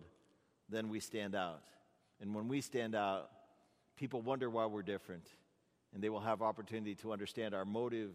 then 0.70 0.90
we 0.90 1.00
stand 1.00 1.36
out. 1.36 1.62
And 2.22 2.34
when 2.34 2.48
we 2.48 2.62
stand 2.62 2.96
out, 2.96 3.30
people 3.96 4.22
wonder 4.22 4.50
why 4.50 4.66
we're 4.66 4.84
different. 4.84 5.28
And 5.94 6.04
they 6.04 6.10
will 6.10 6.20
have 6.20 6.42
opportunity 6.42 6.96
to 6.96 7.14
understand 7.14 7.54
our 7.54 7.66
motive 7.66 8.12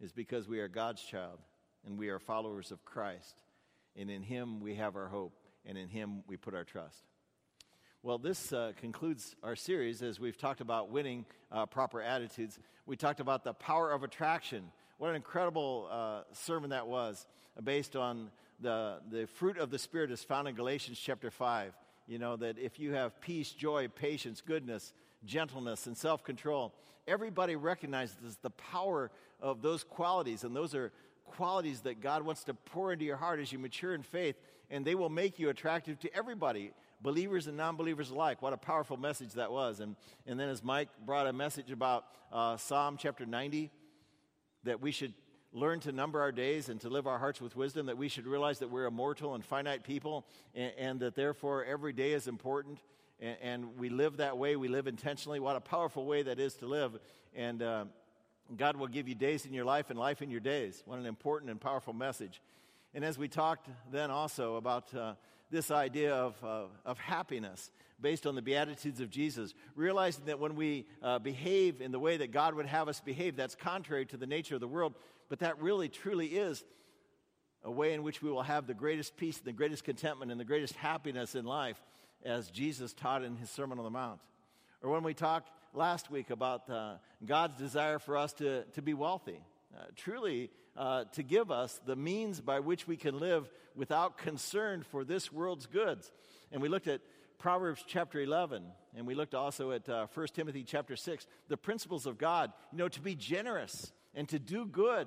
is 0.00 0.12
because 0.12 0.48
we 0.48 0.60
are 0.60 0.68
God's 0.68 1.02
child 1.02 1.38
and 1.84 1.98
we 1.98 2.08
are 2.08 2.18
followers 2.18 2.70
of 2.70 2.84
Christ. 2.84 3.42
And 3.96 4.10
in 4.10 4.22
Him 4.22 4.60
we 4.60 4.74
have 4.74 4.96
our 4.96 5.06
hope, 5.06 5.32
and 5.64 5.78
in 5.78 5.88
Him 5.88 6.22
we 6.26 6.36
put 6.36 6.54
our 6.54 6.64
trust. 6.64 7.02
Well, 8.02 8.18
this 8.18 8.52
uh, 8.52 8.72
concludes 8.76 9.34
our 9.42 9.56
series 9.56 10.02
as 10.02 10.20
we've 10.20 10.36
talked 10.36 10.60
about 10.60 10.90
winning 10.90 11.24
uh, 11.50 11.66
proper 11.66 12.00
attitudes. 12.00 12.58
We 12.84 12.96
talked 12.96 13.20
about 13.20 13.42
the 13.42 13.54
power 13.54 13.90
of 13.90 14.04
attraction. 14.04 14.70
What 14.98 15.10
an 15.10 15.16
incredible 15.16 15.88
uh, 15.90 16.20
sermon 16.32 16.70
that 16.70 16.86
was, 16.86 17.26
uh, 17.58 17.62
based 17.62 17.96
on 17.96 18.30
the, 18.60 18.98
the 19.10 19.26
fruit 19.26 19.58
of 19.58 19.70
the 19.70 19.78
Spirit 19.78 20.10
is 20.10 20.22
found 20.22 20.46
in 20.46 20.54
Galatians 20.54 21.00
chapter 21.02 21.30
5. 21.30 21.72
You 22.06 22.18
know, 22.18 22.36
that 22.36 22.58
if 22.58 22.78
you 22.78 22.92
have 22.92 23.20
peace, 23.20 23.50
joy, 23.50 23.88
patience, 23.88 24.40
goodness, 24.40 24.92
gentleness, 25.24 25.86
and 25.86 25.96
self 25.96 26.22
control, 26.22 26.74
everybody 27.06 27.56
recognizes 27.56 28.38
the 28.42 28.50
power 28.50 29.10
of 29.40 29.62
those 29.62 29.84
qualities, 29.84 30.44
and 30.44 30.54
those 30.54 30.74
are 30.74 30.92
qualities 31.24 31.80
that 31.80 32.00
God 32.00 32.22
wants 32.22 32.44
to 32.44 32.54
pour 32.54 32.92
into 32.92 33.04
your 33.04 33.16
heart 33.16 33.40
as 33.40 33.52
you 33.52 33.58
mature 33.58 33.94
in 33.94 34.02
faith, 34.02 34.36
and 34.70 34.84
they 34.84 34.94
will 34.94 35.10
make 35.10 35.38
you 35.38 35.48
attractive 35.48 35.98
to 36.00 36.14
everybody 36.14 36.72
believers 37.02 37.46
and 37.46 37.56
non 37.56 37.76
believers 37.76 38.10
alike. 38.10 38.42
What 38.42 38.52
a 38.52 38.56
powerful 38.56 38.96
message 38.96 39.32
that 39.34 39.50
was. 39.50 39.80
And, 39.80 39.96
and 40.26 40.38
then, 40.38 40.48
as 40.48 40.62
Mike 40.62 40.88
brought 41.04 41.26
a 41.26 41.32
message 41.32 41.70
about 41.70 42.04
uh, 42.32 42.56
Psalm 42.56 42.96
chapter 42.98 43.26
90, 43.26 43.70
that 44.64 44.80
we 44.80 44.90
should 44.92 45.14
learn 45.56 45.80
to 45.80 45.90
number 45.90 46.20
our 46.20 46.32
days 46.32 46.68
and 46.68 46.78
to 46.82 46.90
live 46.90 47.06
our 47.06 47.18
hearts 47.18 47.40
with 47.40 47.56
wisdom, 47.56 47.86
that 47.86 47.96
we 47.96 48.08
should 48.08 48.26
realize 48.26 48.58
that 48.58 48.70
we're 48.70 48.84
immortal 48.84 49.34
and 49.34 49.42
finite 49.42 49.82
people, 49.82 50.26
and, 50.54 50.72
and 50.78 51.00
that 51.00 51.14
therefore 51.14 51.64
every 51.64 51.94
day 51.94 52.12
is 52.12 52.28
important. 52.28 52.78
And, 53.18 53.36
and, 53.40 53.78
we 53.78 53.88
live 53.88 54.18
that 54.18 54.36
way, 54.36 54.56
we 54.56 54.68
live 54.68 54.86
intentionally. 54.86 55.40
What 55.40 55.56
a 55.56 55.60
powerful 55.60 56.04
way 56.04 56.22
that 56.22 56.38
is 56.38 56.54
to 56.56 56.66
live. 56.66 56.98
And 57.34 57.62
uh, 57.62 57.86
God 58.54 58.76
will 58.76 58.88
give 58.88 59.08
you 59.08 59.14
days 59.14 59.46
in 59.46 59.54
your 59.54 59.64
life 59.64 59.88
and 59.88 59.98
life 59.98 60.20
in 60.20 60.30
your 60.30 60.40
days. 60.40 60.82
What 60.84 60.98
an 60.98 61.06
important 61.06 61.50
and 61.50 61.58
powerful 61.58 61.94
message. 61.94 62.42
And 62.92 63.02
as 63.02 63.16
we 63.16 63.26
talked 63.26 63.70
then 63.90 64.10
also 64.10 64.56
about 64.56 64.92
uh, 64.94 65.14
this 65.50 65.70
idea 65.70 66.14
of, 66.14 66.34
uh, 66.44 66.64
of 66.84 66.98
happiness 66.98 67.70
based 67.98 68.26
on 68.26 68.34
the 68.34 68.42
Beatitudes 68.42 69.00
of 69.00 69.08
Jesus, 69.08 69.54
realizing 69.74 70.26
that 70.26 70.38
when 70.38 70.54
we 70.54 70.84
uh, 71.02 71.18
behave 71.18 71.80
in 71.80 71.92
the 71.92 71.98
way 71.98 72.18
that 72.18 72.30
God 72.30 72.54
would 72.54 72.66
have 72.66 72.88
us 72.88 73.00
behave, 73.00 73.36
that's 73.36 73.54
contrary 73.54 74.04
to 74.06 74.18
the 74.18 74.26
nature 74.26 74.54
of 74.54 74.60
the 74.60 74.68
world, 74.68 74.94
but 75.28 75.40
that 75.40 75.60
really 75.60 75.88
truly 75.88 76.26
is 76.26 76.64
a 77.64 77.70
way 77.70 77.92
in 77.92 78.02
which 78.02 78.22
we 78.22 78.30
will 78.30 78.42
have 78.42 78.66
the 78.66 78.74
greatest 78.74 79.16
peace, 79.16 79.38
and 79.38 79.46
the 79.46 79.52
greatest 79.52 79.84
contentment, 79.84 80.30
and 80.30 80.40
the 80.40 80.44
greatest 80.44 80.74
happiness 80.76 81.34
in 81.34 81.44
life, 81.44 81.80
as 82.24 82.48
Jesus 82.50 82.92
taught 82.92 83.24
in 83.24 83.36
his 83.36 83.50
Sermon 83.50 83.78
on 83.78 83.84
the 83.84 83.90
Mount. 83.90 84.20
Or 84.82 84.90
when 84.90 85.02
we 85.02 85.14
talked 85.14 85.50
last 85.74 86.10
week 86.10 86.30
about 86.30 86.70
uh, 86.70 86.94
God's 87.24 87.56
desire 87.56 87.98
for 87.98 88.16
us 88.16 88.32
to, 88.34 88.64
to 88.74 88.82
be 88.82 88.94
wealthy, 88.94 89.40
uh, 89.76 89.82
truly 89.96 90.50
uh, 90.76 91.04
to 91.12 91.22
give 91.22 91.50
us 91.50 91.80
the 91.86 91.96
means 91.96 92.40
by 92.40 92.60
which 92.60 92.86
we 92.86 92.96
can 92.96 93.18
live 93.18 93.50
without 93.74 94.16
concern 94.16 94.82
for 94.82 95.04
this 95.04 95.32
world's 95.32 95.66
goods. 95.66 96.12
And 96.52 96.62
we 96.62 96.68
looked 96.68 96.86
at 96.86 97.00
Proverbs 97.38 97.84
chapter 97.86 98.20
11, 98.20 98.62
and 98.96 99.06
we 99.06 99.14
looked 99.14 99.34
also 99.34 99.72
at 99.72 99.88
uh, 99.88 100.06
1 100.14 100.26
Timothy 100.34 100.62
chapter 100.62 100.96
6, 100.96 101.26
the 101.48 101.56
principles 101.56 102.06
of 102.06 102.16
God, 102.16 102.52
you 102.72 102.78
know, 102.78 102.88
to 102.88 103.00
be 103.00 103.14
generous 103.14 103.92
and 104.16 104.28
to 104.30 104.40
do 104.40 104.66
good. 104.66 105.06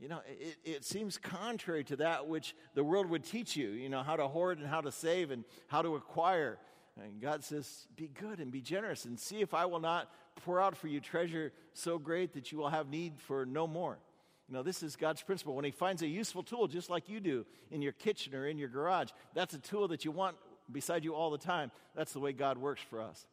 You 0.00 0.08
know, 0.08 0.22
it, 0.26 0.56
it 0.64 0.84
seems 0.84 1.18
contrary 1.18 1.84
to 1.84 1.96
that 1.96 2.26
which 2.26 2.56
the 2.74 2.82
world 2.82 3.06
would 3.10 3.22
teach 3.22 3.54
you, 3.54 3.68
you 3.68 3.90
know, 3.90 4.02
how 4.02 4.16
to 4.16 4.26
hoard 4.26 4.58
and 4.58 4.66
how 4.66 4.80
to 4.80 4.90
save 4.90 5.30
and 5.30 5.44
how 5.68 5.82
to 5.82 5.94
acquire. 5.94 6.58
And 7.00 7.20
God 7.20 7.44
says, 7.44 7.86
Be 7.94 8.08
good 8.08 8.40
and 8.40 8.50
be 8.50 8.62
generous 8.62 9.04
and 9.04 9.20
see 9.20 9.42
if 9.42 9.52
I 9.52 9.66
will 9.66 9.78
not 9.78 10.10
pour 10.44 10.60
out 10.60 10.74
for 10.74 10.88
you 10.88 11.00
treasure 11.00 11.52
so 11.74 11.98
great 11.98 12.32
that 12.32 12.50
you 12.50 12.58
will 12.58 12.70
have 12.70 12.88
need 12.88 13.20
for 13.20 13.44
no 13.44 13.66
more. 13.66 13.98
You 14.48 14.54
know, 14.54 14.62
this 14.62 14.82
is 14.82 14.96
God's 14.96 15.22
principle. 15.22 15.54
When 15.54 15.66
He 15.66 15.70
finds 15.70 16.00
a 16.00 16.08
useful 16.08 16.42
tool, 16.42 16.66
just 16.66 16.88
like 16.88 17.08
you 17.08 17.20
do 17.20 17.44
in 17.70 17.82
your 17.82 17.92
kitchen 17.92 18.34
or 18.34 18.46
in 18.46 18.56
your 18.56 18.70
garage, 18.70 19.10
that's 19.34 19.54
a 19.54 19.58
tool 19.58 19.86
that 19.88 20.04
you 20.04 20.10
want 20.10 20.36
beside 20.72 21.04
you 21.04 21.14
all 21.14 21.30
the 21.30 21.38
time. 21.38 21.70
That's 21.94 22.14
the 22.14 22.20
way 22.20 22.32
God 22.32 22.56
works 22.56 22.80
for 22.88 23.02
us. 23.02 23.26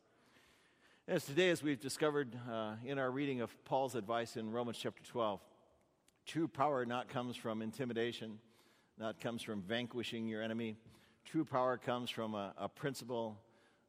As 1.10 1.24
today, 1.24 1.52
as 1.52 1.64
we've 1.64 1.80
discovered 1.80 2.38
uh, 2.52 2.74
in 2.84 3.00
our 3.00 3.10
reading 3.10 3.40
of 3.40 3.50
Paul's 3.64 3.96
advice 3.96 4.36
in 4.36 4.52
Romans 4.52 4.78
chapter 4.78 5.02
12, 5.06 5.40
true 6.26 6.50
power 6.50 6.86
not 6.86 7.08
comes 7.08 7.38
from 7.38 7.62
intimidation, 7.62 8.40
not 9.00 9.22
comes 9.22 9.42
from 9.42 9.62
vanquishing 9.62 10.28
your 10.28 10.42
enemy. 10.42 10.76
True 11.24 11.46
power 11.46 11.78
comes 11.78 12.10
from 12.10 12.36
a, 12.36 12.54
a 12.58 12.68
principle 12.68 13.40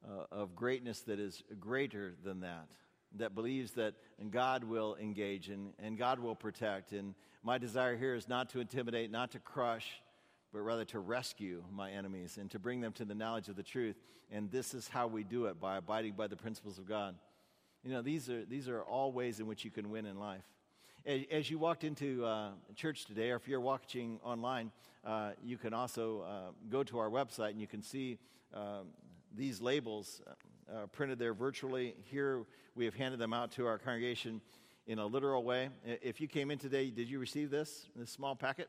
uh, 0.08 0.26
of 0.30 0.54
greatness 0.54 1.00
that 1.00 1.18
is 1.18 1.42
greater 1.58 2.14
than 2.22 2.38
that 2.42 2.68
that 3.16 3.34
believes 3.34 3.72
that 3.72 3.94
God 4.30 4.62
will 4.62 4.96
engage 5.00 5.48
and, 5.48 5.72
and 5.80 5.98
God 5.98 6.20
will 6.20 6.36
protect. 6.36 6.92
And 6.92 7.16
my 7.42 7.58
desire 7.58 7.96
here 7.96 8.14
is 8.14 8.28
not 8.28 8.50
to 8.50 8.60
intimidate, 8.60 9.10
not 9.10 9.32
to 9.32 9.40
crush, 9.40 9.88
but 10.52 10.60
rather 10.60 10.84
to 10.86 10.98
rescue 10.98 11.62
my 11.72 11.90
enemies 11.90 12.38
and 12.40 12.50
to 12.50 12.58
bring 12.58 12.80
them 12.80 12.92
to 12.92 13.04
the 13.04 13.14
knowledge 13.14 13.48
of 13.48 13.56
the 13.56 13.62
truth. 13.62 13.96
And 14.30 14.50
this 14.50 14.74
is 14.74 14.88
how 14.88 15.06
we 15.06 15.24
do 15.24 15.46
it 15.46 15.60
by 15.60 15.76
abiding 15.76 16.14
by 16.14 16.26
the 16.26 16.36
principles 16.36 16.78
of 16.78 16.88
God. 16.88 17.14
You 17.84 17.92
know, 17.92 18.02
these 18.02 18.28
are, 18.28 18.44
these 18.44 18.68
are 18.68 18.82
all 18.82 19.12
ways 19.12 19.40
in 19.40 19.46
which 19.46 19.64
you 19.64 19.70
can 19.70 19.90
win 19.90 20.06
in 20.06 20.18
life. 20.18 20.44
As, 21.06 21.50
you 21.50 21.58
walked 21.58 21.84
into 21.84 22.24
uh, 22.24 22.50
church 22.74 23.06
today, 23.06 23.30
or 23.30 23.36
if 23.36 23.48
you're 23.48 23.60
watching 23.60 24.20
online, 24.22 24.72
uh, 25.06 25.30
you 25.42 25.56
can 25.56 25.72
also 25.72 26.22
uh, 26.22 26.50
go 26.68 26.82
to 26.82 26.98
our 26.98 27.08
website 27.08 27.50
and 27.50 27.60
you 27.60 27.66
can 27.66 27.82
see 27.82 28.18
um, 28.52 28.88
these 29.34 29.62
labels 29.62 30.20
uh, 30.70 30.86
printed 30.88 31.18
there 31.18 31.32
virtually. 31.32 31.94
Here 32.10 32.44
we 32.74 32.84
have 32.84 32.94
handed 32.94 33.18
them 33.18 33.32
out 33.32 33.52
to 33.52 33.66
our 33.66 33.78
congregation 33.78 34.42
in 34.86 34.98
a 34.98 35.06
literal 35.06 35.44
way. 35.44 35.70
If 35.84 36.20
you 36.20 36.28
came 36.28 36.50
in 36.50 36.58
today, 36.58 36.90
did 36.90 37.08
you 37.08 37.18
receive 37.18 37.50
this, 37.50 37.86
this 37.96 38.10
small 38.10 38.34
packet? 38.34 38.68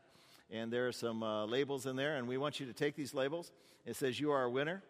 And 0.52 0.72
there 0.72 0.88
are 0.88 0.92
some 0.92 1.22
uh, 1.22 1.46
labels 1.46 1.86
in 1.86 1.96
there, 1.96 2.16
and 2.16 2.26
we 2.26 2.36
want 2.36 2.58
you 2.58 2.66
to 2.66 2.72
take 2.72 2.96
these 2.96 3.14
labels. 3.14 3.52
It 3.86 3.96
says, 3.96 4.18
You 4.18 4.32
are 4.32 4.44
a 4.44 4.50
winner. 4.50 4.82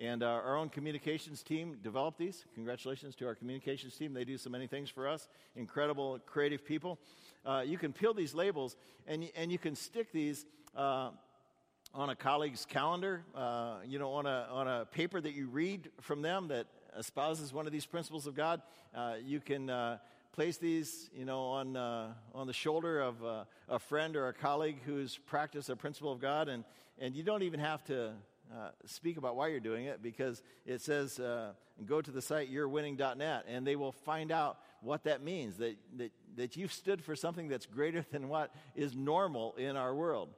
And 0.00 0.22
uh, 0.22 0.26
our 0.26 0.56
own 0.56 0.68
communications 0.68 1.42
team 1.42 1.76
developed 1.82 2.18
these. 2.18 2.44
Congratulations 2.54 3.16
to 3.16 3.26
our 3.26 3.34
communications 3.34 3.96
team. 3.96 4.14
They 4.14 4.24
do 4.24 4.38
so 4.38 4.48
many 4.48 4.68
things 4.68 4.88
for 4.88 5.08
us. 5.08 5.28
Incredible, 5.56 6.20
creative 6.24 6.64
people. 6.64 7.00
Uh, 7.44 7.64
you 7.66 7.78
can 7.78 7.92
peel 7.92 8.14
these 8.14 8.32
labels 8.32 8.76
and, 9.08 9.28
and 9.34 9.50
you 9.50 9.58
can 9.58 9.74
stick 9.74 10.12
these 10.12 10.46
uh, 10.76 11.10
on 11.94 12.10
a 12.10 12.14
colleague's 12.14 12.64
calendar, 12.64 13.24
uh, 13.34 13.78
you 13.84 13.98
know, 13.98 14.12
on 14.12 14.26
a, 14.26 14.46
on 14.52 14.68
a 14.68 14.84
paper 14.84 15.20
that 15.20 15.32
you 15.32 15.48
read 15.48 15.90
from 16.00 16.22
them 16.22 16.46
that 16.48 16.66
espouses 16.96 17.52
one 17.52 17.66
of 17.66 17.72
these 17.72 17.86
principles 17.86 18.26
of 18.28 18.36
God. 18.36 18.62
Uh, 18.94 19.14
you 19.24 19.40
can 19.40 19.68
uh, 19.68 19.98
place 20.32 20.56
these, 20.58 21.10
you 21.14 21.24
know, 21.24 21.40
on, 21.40 21.76
uh, 21.76 22.12
on 22.34 22.46
the 22.46 22.52
shoulder 22.52 23.00
of 23.00 23.24
uh, 23.24 23.44
a 23.68 23.78
friend 23.78 24.16
or 24.16 24.28
a 24.28 24.32
colleague 24.32 24.78
who's 24.84 25.18
practiced 25.26 25.68
a 25.68 25.76
principle 25.76 26.12
of 26.12 26.20
God, 26.20 26.48
and, 26.48 26.64
and 26.98 27.14
you 27.14 27.22
don't 27.22 27.42
even 27.42 27.60
have 27.60 27.82
to 27.84 28.12
uh, 28.52 28.70
speak 28.86 29.16
about 29.16 29.36
why 29.36 29.48
you're 29.48 29.60
doing 29.60 29.86
it 29.86 30.02
because 30.02 30.42
it 30.64 30.80
says, 30.80 31.18
uh, 31.18 31.52
go 31.86 32.00
to 32.00 32.10
the 32.10 32.22
site 32.22 32.52
yourwinning.net 32.52 33.44
and 33.46 33.66
they 33.66 33.76
will 33.76 33.92
find 33.92 34.32
out 34.32 34.58
what 34.80 35.04
that 35.04 35.22
means 35.22 35.56
that, 35.58 35.76
that, 35.96 36.10
that 36.36 36.56
you've 36.56 36.72
stood 36.72 37.02
for 37.02 37.14
something 37.14 37.48
that's 37.48 37.66
greater 37.66 38.04
than 38.10 38.28
what 38.28 38.54
is 38.74 38.96
normal 38.96 39.54
in 39.56 39.76
our 39.76 39.94
world. 39.94 40.30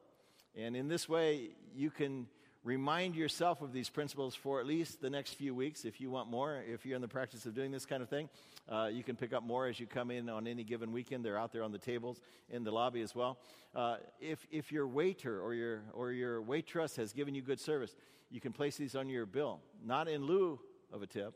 And 0.56 0.76
in 0.76 0.88
this 0.88 1.08
way, 1.08 1.50
you 1.74 1.90
can 1.90 2.26
remind 2.62 3.16
yourself 3.16 3.62
of 3.62 3.72
these 3.72 3.88
principles 3.88 4.34
for 4.34 4.60
at 4.60 4.66
least 4.66 5.00
the 5.00 5.10
next 5.10 5.34
few 5.34 5.54
weeks 5.54 5.84
if 5.84 6.00
you 6.00 6.10
want 6.10 6.30
more. 6.30 6.62
If 6.66 6.84
you're 6.84 6.96
in 6.96 7.02
the 7.02 7.08
practice 7.08 7.46
of 7.46 7.54
doing 7.54 7.70
this 7.70 7.86
kind 7.86 8.02
of 8.02 8.08
thing, 8.08 8.28
uh, 8.68 8.90
you 8.92 9.02
can 9.02 9.16
pick 9.16 9.32
up 9.32 9.42
more 9.42 9.66
as 9.66 9.80
you 9.80 9.86
come 9.86 10.10
in 10.10 10.28
on 10.28 10.46
any 10.46 10.64
given 10.64 10.92
weekend. 10.92 11.24
They're 11.24 11.38
out 11.38 11.52
there 11.52 11.62
on 11.62 11.72
the 11.72 11.78
tables 11.78 12.20
in 12.50 12.64
the 12.64 12.70
lobby 12.70 13.00
as 13.00 13.14
well. 13.14 13.38
Uh, 13.74 13.96
if, 14.20 14.46
if 14.50 14.72
your 14.72 14.86
waiter 14.86 15.40
or 15.40 15.54
your, 15.54 15.82
or 15.94 16.12
your 16.12 16.42
waitress 16.42 16.96
has 16.96 17.12
given 17.12 17.34
you 17.34 17.42
good 17.42 17.60
service, 17.60 17.94
you 18.30 18.40
can 18.40 18.52
place 18.52 18.76
these 18.76 18.94
on 18.94 19.08
your 19.08 19.26
bill, 19.26 19.60
not 19.84 20.08
in 20.08 20.24
lieu 20.24 20.58
of 20.92 21.02
a 21.02 21.06
tip, 21.06 21.34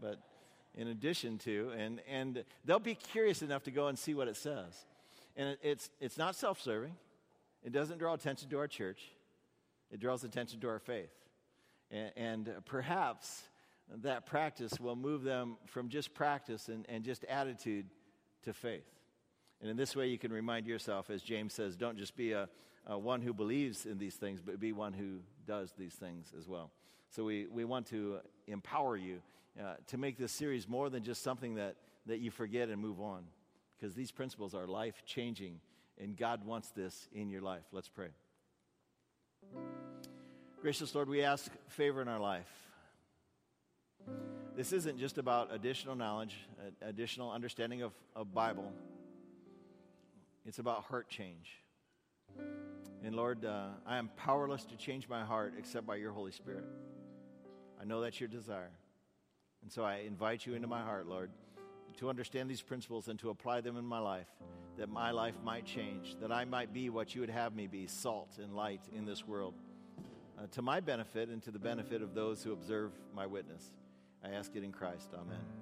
but 0.00 0.18
in 0.74 0.88
addition 0.88 1.38
to. 1.38 1.70
And, 1.76 2.00
and 2.08 2.44
they'll 2.64 2.78
be 2.78 2.94
curious 2.94 3.42
enough 3.42 3.64
to 3.64 3.70
go 3.70 3.88
and 3.88 3.98
see 3.98 4.14
what 4.14 4.28
it 4.28 4.36
says. 4.36 4.86
And 5.36 5.50
it, 5.50 5.58
it's, 5.62 5.90
it's 6.00 6.18
not 6.18 6.34
self 6.34 6.60
serving, 6.60 6.94
it 7.62 7.72
doesn't 7.72 7.98
draw 7.98 8.14
attention 8.14 8.48
to 8.50 8.58
our 8.58 8.68
church. 8.68 9.00
It 9.92 10.00
draws 10.00 10.24
attention 10.24 10.58
to 10.60 10.68
our 10.68 10.78
faith. 10.78 11.12
And, 11.90 12.10
and 12.16 12.50
perhaps 12.64 13.42
that 14.02 14.24
practice 14.26 14.80
will 14.80 14.96
move 14.96 15.22
them 15.22 15.58
from 15.66 15.90
just 15.90 16.14
practice 16.14 16.68
and, 16.68 16.86
and 16.88 17.04
just 17.04 17.24
attitude 17.24 17.86
to 18.44 18.52
faith. 18.52 18.86
And 19.60 19.70
in 19.70 19.76
this 19.76 19.94
way, 19.94 20.08
you 20.08 20.18
can 20.18 20.32
remind 20.32 20.66
yourself, 20.66 21.10
as 21.10 21.22
James 21.22 21.52
says, 21.52 21.76
don't 21.76 21.98
just 21.98 22.16
be 22.16 22.32
a, 22.32 22.48
a 22.86 22.98
one 22.98 23.20
who 23.20 23.32
believes 23.32 23.86
in 23.86 23.98
these 23.98 24.14
things, 24.14 24.40
but 24.40 24.58
be 24.58 24.72
one 24.72 24.92
who 24.92 25.18
does 25.46 25.74
these 25.78 25.94
things 25.94 26.32
as 26.36 26.48
well. 26.48 26.70
So 27.10 27.22
we, 27.24 27.46
we 27.46 27.64
want 27.64 27.86
to 27.88 28.18
empower 28.46 28.96
you 28.96 29.20
uh, 29.60 29.74
to 29.88 29.98
make 29.98 30.16
this 30.16 30.32
series 30.32 30.66
more 30.66 30.88
than 30.88 31.04
just 31.04 31.22
something 31.22 31.56
that, 31.56 31.76
that 32.06 32.18
you 32.20 32.30
forget 32.30 32.70
and 32.70 32.80
move 32.80 33.00
on, 33.00 33.24
because 33.78 33.94
these 33.94 34.10
principles 34.10 34.54
are 34.54 34.66
life 34.66 35.02
changing, 35.04 35.60
and 36.00 36.16
God 36.16 36.46
wants 36.46 36.70
this 36.70 37.08
in 37.12 37.28
your 37.28 37.42
life. 37.42 37.64
Let's 37.70 37.88
pray. 37.88 38.08
Gracious 40.60 40.94
Lord, 40.94 41.08
we 41.08 41.22
ask 41.22 41.50
favor 41.68 42.00
in 42.02 42.08
our 42.08 42.20
life. 42.20 42.48
This 44.56 44.72
isn't 44.72 44.98
just 44.98 45.18
about 45.18 45.52
additional 45.52 45.96
knowledge, 45.96 46.36
additional 46.82 47.30
understanding 47.30 47.82
of, 47.82 47.92
of 48.14 48.32
Bible. 48.32 48.72
It's 50.46 50.58
about 50.58 50.84
heart 50.84 51.08
change. 51.08 51.50
And 53.04 53.16
Lord, 53.16 53.44
uh, 53.44 53.68
I 53.86 53.96
am 53.96 54.10
powerless 54.16 54.64
to 54.66 54.76
change 54.76 55.08
my 55.08 55.24
heart 55.24 55.54
except 55.58 55.86
by 55.86 55.96
your 55.96 56.12
Holy 56.12 56.32
Spirit. 56.32 56.64
I 57.80 57.84
know 57.84 58.00
that's 58.00 58.20
your 58.20 58.28
desire. 58.28 58.70
And 59.62 59.72
so 59.72 59.82
I 59.82 60.02
invite 60.06 60.46
you 60.46 60.54
into 60.54 60.68
my 60.68 60.82
heart, 60.82 61.06
Lord, 61.06 61.30
to 61.98 62.08
understand 62.08 62.50
these 62.50 62.62
principles 62.62 63.08
and 63.08 63.18
to 63.20 63.30
apply 63.30 63.60
them 63.60 63.76
in 63.76 63.84
my 63.84 63.98
life, 63.98 64.28
that 64.76 64.88
my 64.88 65.10
life 65.10 65.34
might 65.44 65.64
change, 65.64 66.16
that 66.20 66.32
I 66.32 66.44
might 66.44 66.72
be 66.72 66.90
what 66.90 67.14
you 67.14 67.20
would 67.20 67.30
have 67.30 67.54
me 67.54 67.66
be 67.66 67.86
salt 67.86 68.38
and 68.42 68.54
light 68.54 68.80
in 68.94 69.04
this 69.04 69.26
world, 69.26 69.54
uh, 70.38 70.46
to 70.52 70.62
my 70.62 70.80
benefit 70.80 71.28
and 71.28 71.42
to 71.42 71.50
the 71.50 71.58
benefit 71.58 72.02
of 72.02 72.14
those 72.14 72.42
who 72.42 72.52
observe 72.52 72.92
my 73.14 73.26
witness. 73.26 73.72
I 74.24 74.30
ask 74.30 74.54
it 74.54 74.64
in 74.64 74.72
Christ. 74.72 75.08
Amen. 75.14 75.61